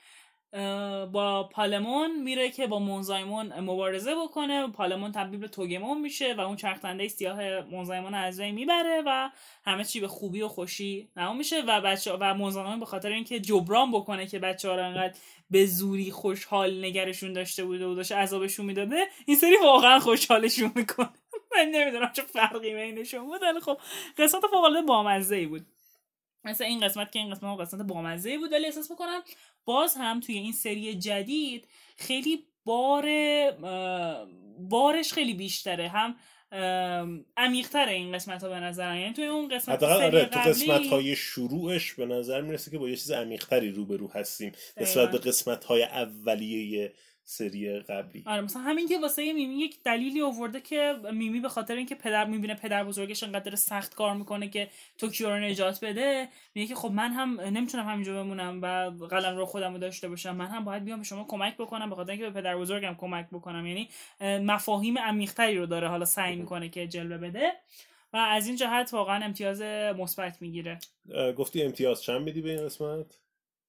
[1.11, 4.67] با پالمون میره که با مونزایمون مبارزه بکنه.
[4.67, 9.29] پالمون تبدیل به توگمون میشه و اون چرخدنده سیاه مونزایمون از بین می‌بره و
[9.65, 13.39] همه چی به خوبی و خوشی تمام میشه و بچه و مونزایمون به خاطر اینکه
[13.39, 15.13] جبران بکنه که بچه ها رو انقدر
[15.49, 21.09] به زوری خوشحال نگرشون داشته بوده و داشته عذابشون می‌داده این سری واقعا خوشحالشون می‌کنه.
[21.55, 23.77] من نمی‌دونم چه فرقی بینشون بود ولی خب
[24.17, 25.65] قسمت فوق العاده بامزه ای بود.
[26.43, 29.21] مثل این قسمت که این قسمت هم قسمت بامزه بود ولی احساس می‌کنم
[29.67, 33.05] باز هم توی این سری جدید خیلی بار
[34.59, 36.15] بارش خیلی بیشتره هم
[37.37, 38.97] عمیقتره این قسمت ها به نظر.
[38.97, 42.95] یعنی توی اون قسمت آره تو قسمت های شروعش به نظر می‌رسه که با یه
[42.95, 45.17] چیز عمیقتری روبرو هستیم نسبت به.
[45.17, 46.93] قسمت های اولیه
[47.29, 48.23] سری قبلی.
[48.25, 52.25] آره مثلا همین که واسه میمی یک دلیلی آورده که میمی به خاطر اینکه پدر
[52.25, 56.91] می‌بینه پدر بزرگش انقدر سخت کار می‌کنه که توکیو رو نجات بده میگه که خب
[56.91, 60.35] من هم نمی‌تونم همینجا بمونم و قلم رو خودم رو داشته باشم.
[60.35, 63.27] من هم باید بیام به شما کمک بکنم به خاطر اینکه به پدر بزرگم کمک
[63.31, 63.65] بکنم.
[63.65, 63.89] یعنی
[64.21, 67.53] اه، مفاهیم عمیقتری رو داره حالا سعی می‌کنه که جلوه بده
[68.13, 69.61] و از این جهت واقعا امتیاز
[69.97, 70.79] مثبت می‌گیره.
[71.37, 73.19] گفتی امتیاز چند میدی به این قسمت؟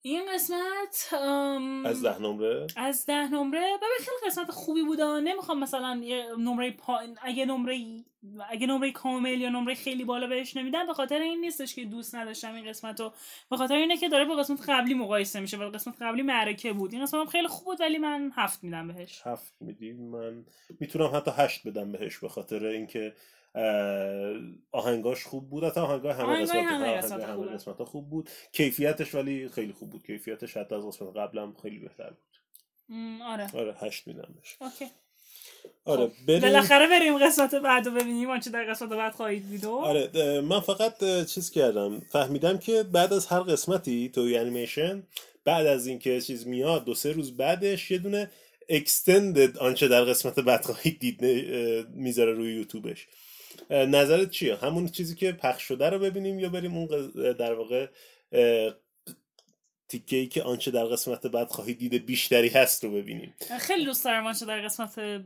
[0.03, 3.61] این قسمت ام، از ده نمره؟ از ده نمره.
[3.61, 5.05] ببین خیلی قسمت خوبی بوده.
[5.05, 7.01] نمی‌خوام مثلا یه نمره پا...
[7.23, 8.05] اگه نمره
[8.51, 12.15] اگه نمره کامل یا نمره خیلی بالا بهش نمیدم به خاطر این نیستش که دوست
[12.15, 13.13] نداشتم این قسمت رو
[13.51, 16.93] به خاطر اینه که داره با قسمت قبلی مقایسه میشه و قسمت قبلی معرکه بود.
[16.93, 19.23] این قسمت هم خیلی خوب بود ولی من هفت میدم بهش.
[19.25, 20.45] هفت میدی؟ من
[20.81, 23.15] می‌تونم حتی هشت بدم بهش به خاطر اینکه
[24.73, 25.65] آهنگاش خوب بود.
[25.65, 28.31] حتی آهنگای همه قسمت همه همه خوب بود.
[28.53, 30.07] کیفیتش ولی خیلی خوب بود.
[30.07, 32.39] کیفیتش حتی از قسمت قبلم خیلی بهتر بود.
[33.23, 33.51] آره.
[33.55, 34.57] آره هشت میدم بهش.
[35.85, 38.31] آره خب، بریم بالاخره بریم قسمت بعد رو ببینیم.
[38.31, 42.01] آنچه در قسمت بعد خواهید دید آره من فقط چیز کردم.
[42.01, 45.03] فهمیدم که بعد از هر قسمتی توی انیمیشن
[45.45, 48.31] بعد از اینکه چیز میاد دو سه روز بعدش یه دونه
[48.69, 51.25] اکستندد آنچه در قسمت بعد خواهید دید
[51.95, 53.09] می‌ذاره روی یوتیوبش.
[53.71, 57.87] نظرت چیه؟ همون چیزی که پخش شده رو ببینیم یا بریم اون در واقع
[59.89, 63.35] تیکه ای که آنچه در قسمت بعد خواهید دید بیشتری هست رو ببینیم.
[63.61, 65.23] خیلی دوست دارم آنچه در قسمت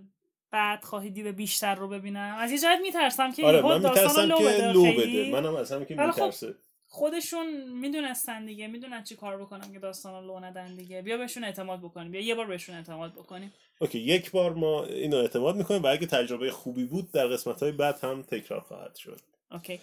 [0.51, 2.36] بعد خواهید دید بیشتر رو ببینم.
[2.38, 4.93] از یه جهت میترسم که آره من داستان میترسم که بده لو.
[4.93, 5.30] بده.
[5.30, 6.55] منم از که خب، میترسه.
[6.95, 11.03] خودشون می‌دونستن دیگه می‌دونن چی کار بکنن که داستان رو لو ندن دیگه.
[11.03, 13.53] بیا بهشون اعتماد بکنیم بیا یه بار بهشون اعتماد بکنیم.
[13.80, 17.72] OK یک بار ما اینو اعتماد می‌کنیم و اگه تجربه خوبی بود در قسمت های
[17.72, 19.20] بعد هم تکرار خواهد شد.
[19.51, 19.80] OK.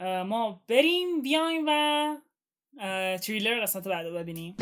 [0.00, 2.16] ما بریم بیایم و
[3.18, 4.56] تریلر قسمت بعد رو ببینیم.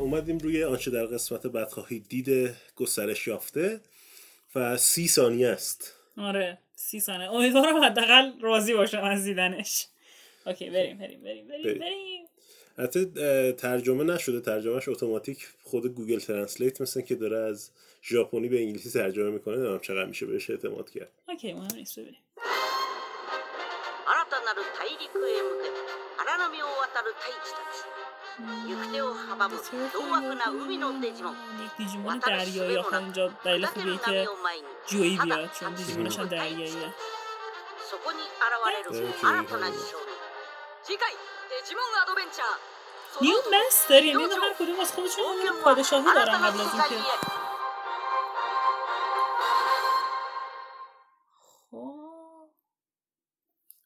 [0.00, 3.80] اومدیم روی آنچه در قسمت بعد خواهید دید گسترش یافته
[4.54, 9.86] و سی ثانیه است آره سی ثانیه امیدوارم حداقل راضی باشم از دیدنش
[10.46, 11.78] اوکی بریم بریم بریم بریم بریم.
[11.78, 12.26] بریم
[12.78, 17.70] حتی اه، ترجمه نشده ترجمهش اتوماتیک خود گوگل ترنسلیت مثل که داره از
[18.02, 22.20] ژاپنی به انگلیسی ترجمه میکنه نمیدونم چقدر میشه بهش اعتماد کرد اوکی مهم نیست ببینیم
[24.12, 25.70] 新たなる大陸へ向け
[26.18, 28.05] 荒波を渡る大地たち
[28.66, 31.34] 行く手を阻む凶悪な海のデジモン
[31.64, 35.16] یک دیجیمون 渡る دریایی 術 آخر もなく اینجا دلیل 砕け خوبیه る که 波を前に جویی
[35.18, 36.94] ただ بیاد چون دیجیمونش هم دریاییه
[37.90, 38.90] そこに現れる
[39.20, 40.16] 新たな少年
[40.84, 42.48] 次回デジモンアドベンチャー
[43.12, 46.14] そ نیو の男 مست داری یعنی 道 هر کدوم از خودشون 冒 یه 険は پادشاهی 新
[46.14, 47.16] دارن たな قبل از 世界 اینکه へ
[51.70, 52.48] خب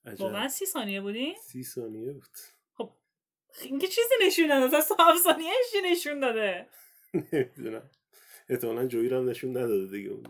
[0.06, 0.20] عجب.
[0.20, 2.59] واقعا سی ثانیه بودی؟ سی ثانیه بود خب
[3.61, 5.49] اینکه چیزی نشون داده تا افسانه
[5.83, 6.69] نشون داده؟
[7.13, 7.89] نمی‌دونم.
[8.49, 10.25] احتمالا جویی هم نشون نداده دیگه اون.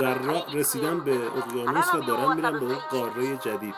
[0.00, 3.74] در راه رسیدن به اقیانوس و دارن میرن به اون قاره جدید.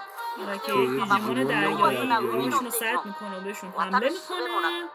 [0.67, 4.89] که دیمون دریایی رو سرد می‌کنه و بهشون حمله می‌کنه.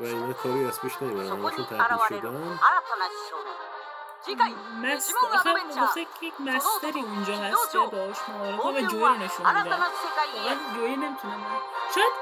[0.00, 2.58] و اینا کاری از پیش نمیرن همشون تبدیل شدن.
[4.82, 5.14] مست...
[5.32, 9.70] آخه گفته که یک مستری اونجا هسته باش و جویی جوی نشون میده.
[9.70, 11.46] واقعا جوی نمی‌تونم
[11.94, 12.12] شاید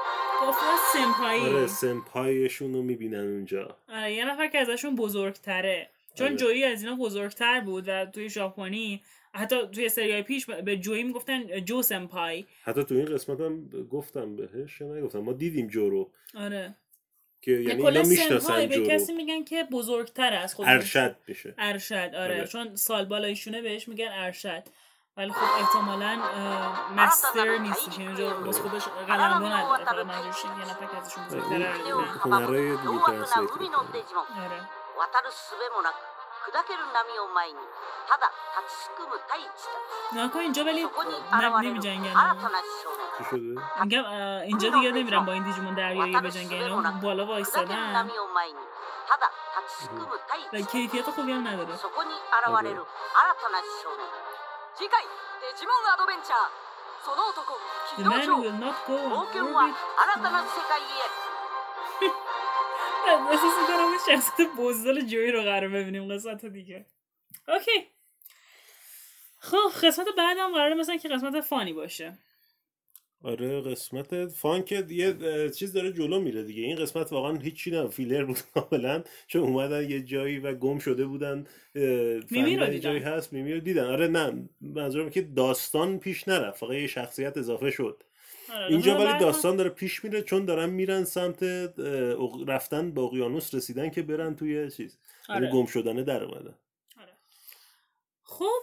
[0.41, 3.77] گفتن سمپایی آره سمپایشون رو می‌بینن اونجا.
[3.89, 5.89] آره یه نفر که ازشون بزرگتره.
[6.15, 6.35] چون آره.
[6.35, 9.03] جویی از اینا بزرگتر بود و توی ژاپنی
[9.33, 12.45] حتی توی سریای پیش به جویی می‌گفتن جو سمپای.
[12.63, 15.19] حتی توی این قسمت هم گفتم بهش نگفتم.
[15.19, 16.11] ما دیدیم جو رو.
[16.37, 16.75] آره.
[17.45, 21.55] که یعنی اینا می‌شناسن به کسی میگن که بزرگتر از خودش خب، ارشد بشه.
[21.57, 22.47] ارشد آره, بله.
[22.47, 24.63] چون سال بالایشونه بهش میگن ارشد.
[25.17, 26.19] ولی خب احتمالا
[26.95, 29.85] مستر نیست که اینجا بس خودش قلمرو نداره.
[29.85, 33.49] حالا منظورش یه نفر ازشون آره، بزرگتر هنرهای دیگه ترسلیت
[34.45, 34.61] آره.
[36.46, 37.58] 砕ける波を前に
[38.08, 39.46] ただ立ちすくむ大地
[40.10, 44.68] た نکن اینجا ولی ちそこに نه 現れる نمی 新 جنگن たな少年 چی شده؟ میگم اه، اینجا
[44.70, 48.54] دیگه نمیرن با این دیجیمون دریایی 渡る بجنگن 術も اینا なく بالا 砕ける وایستادن 波を前に
[49.08, 54.06] ただ立ちすくむ大 و 地 کیفیت خوبی هم نداره そこに現れる新たな少年
[54.74, 56.38] 次回デジモンアドベンチャー
[57.04, 57.54] その男
[57.96, 60.84] The 機動 man 長 will not go 冒 on 険は orbit 新たな世界へ
[63.07, 66.85] احساس می‌کنم شخصیت بزدل جوی رو قرار ببینیم قسمت دیگه.
[67.47, 67.87] OK.
[69.39, 72.17] خب قسمت بعدم قراره مثلا که قسمت fun ی باشه.
[73.23, 76.63] آره قسمت fun که یه اه، چیز داره جلو میره دیگه.
[76.63, 79.03] این قسمت واقعا هیچی نه فیلر بود کاملا.
[79.27, 82.79] چون اومدن یه جایی و گم شده بودن میمی رو یه دیدن.
[82.79, 83.85] جایی هست میمی رو دیدن.
[83.85, 86.59] آره نه منظورم که داستان پیش نرفت.
[86.59, 88.03] فقط یه شخصیت اضافه شد.
[88.69, 91.43] اینجا حالا ولی داستان داره پیش میره چون دارن میرن سمت
[92.47, 94.97] رفتن به اقیانوس رسیدن که برن توی چیز
[95.29, 95.39] آره.
[95.39, 95.53] آره.
[95.53, 96.55] گم شدنه در اومدن
[98.23, 98.61] خب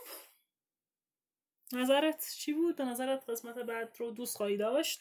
[1.73, 5.01] نظرت چی بود؟ به نظرت قسمت بعد رو دوست خواهی داشت؟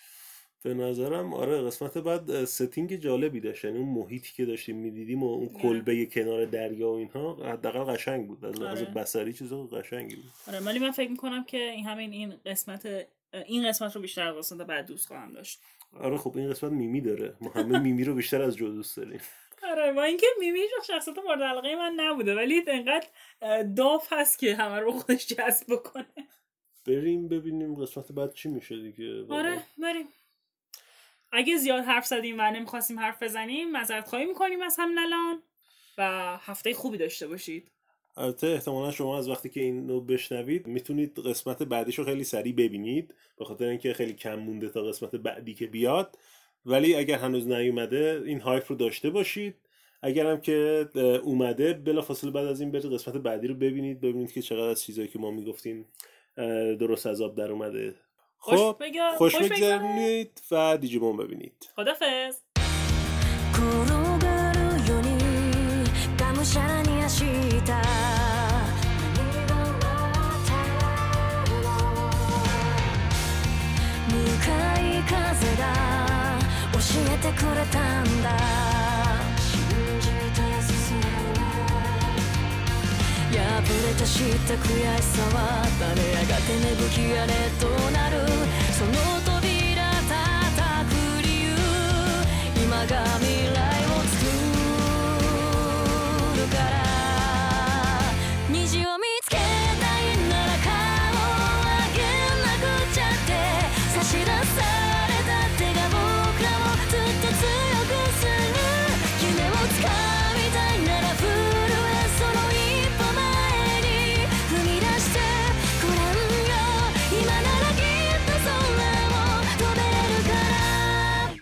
[0.63, 5.33] به نظرم آره قسمت بعد ستینگ جالبی داشت یعنی اون محیطی که داشتیم می‌دیدیم و
[5.33, 5.61] اون نه.
[5.61, 8.91] کلبه کنار دریا و اینها حداقل قشنگ بود از لحاظ آره.
[8.91, 13.67] بصری چیز قشنگی بود آره ولی من فکر می‌کنم که این همین این قسمت این
[13.67, 15.61] قسمت رو بیشتر از قسمت بعد دوست خواهم داشت.
[15.93, 17.35] آره خب این قسمت میمی داره.
[17.41, 19.21] ما همه میمی رو بیشتر از جو دوست داریم.
[19.63, 23.07] آره با اینکه میمی شخصیت مورد علاقه من نبوده ولی انقدر
[23.41, 26.05] اه، داف هست که همه رو خودش جذب بکنه.
[26.87, 29.21] بریم ببینیم قسمت بعد چی میشه دیگه.
[29.21, 29.37] واقعا.
[29.37, 30.07] آره بریم.
[31.31, 35.43] اگه زیاد حرف زدیم و نمی‌خواستیم حرف بزنیم معذرت خواهی می‌کنیم از همین الان
[35.97, 37.71] و هفته خوبی داشته باشید.
[38.17, 42.53] البته احتمالا شما از وقتی که این رو بشنوید می‌تونید قسمت بعدیش رو خیلی سریع
[42.53, 46.17] ببینید به خاطر اینکه خیلی کم مونده تا قسمت بعدی که بیاد.
[46.65, 49.55] ولی اگر هنوز نیومده این هایپ رو داشته باشید.
[50.01, 50.89] اگر هم که
[51.23, 55.07] اومده بلافاصله بعد از این برید قسمت بعدی رو ببینید ببینید که چقدر از چیزایی
[55.07, 55.85] که ما می‌گفتیم
[56.79, 57.95] درست از آب در اومده.
[58.37, 58.75] خب
[59.17, 61.69] خوش خوش بگذارید و دیجیمون ببینید.
[61.75, 62.39] خدافظ
[77.21, 78.29] てくれたんだ。
[79.37, 79.61] 信
[80.01, 81.03] じて進む
[83.31, 84.65] 破れた知った悔
[84.97, 85.37] しさは
[85.79, 88.25] 誰やがて芽吹き荒れとなる？
[88.73, 88.91] その
[89.23, 90.17] 扉叩
[90.89, 91.49] く理由。
[92.55, 93.40] 今が未来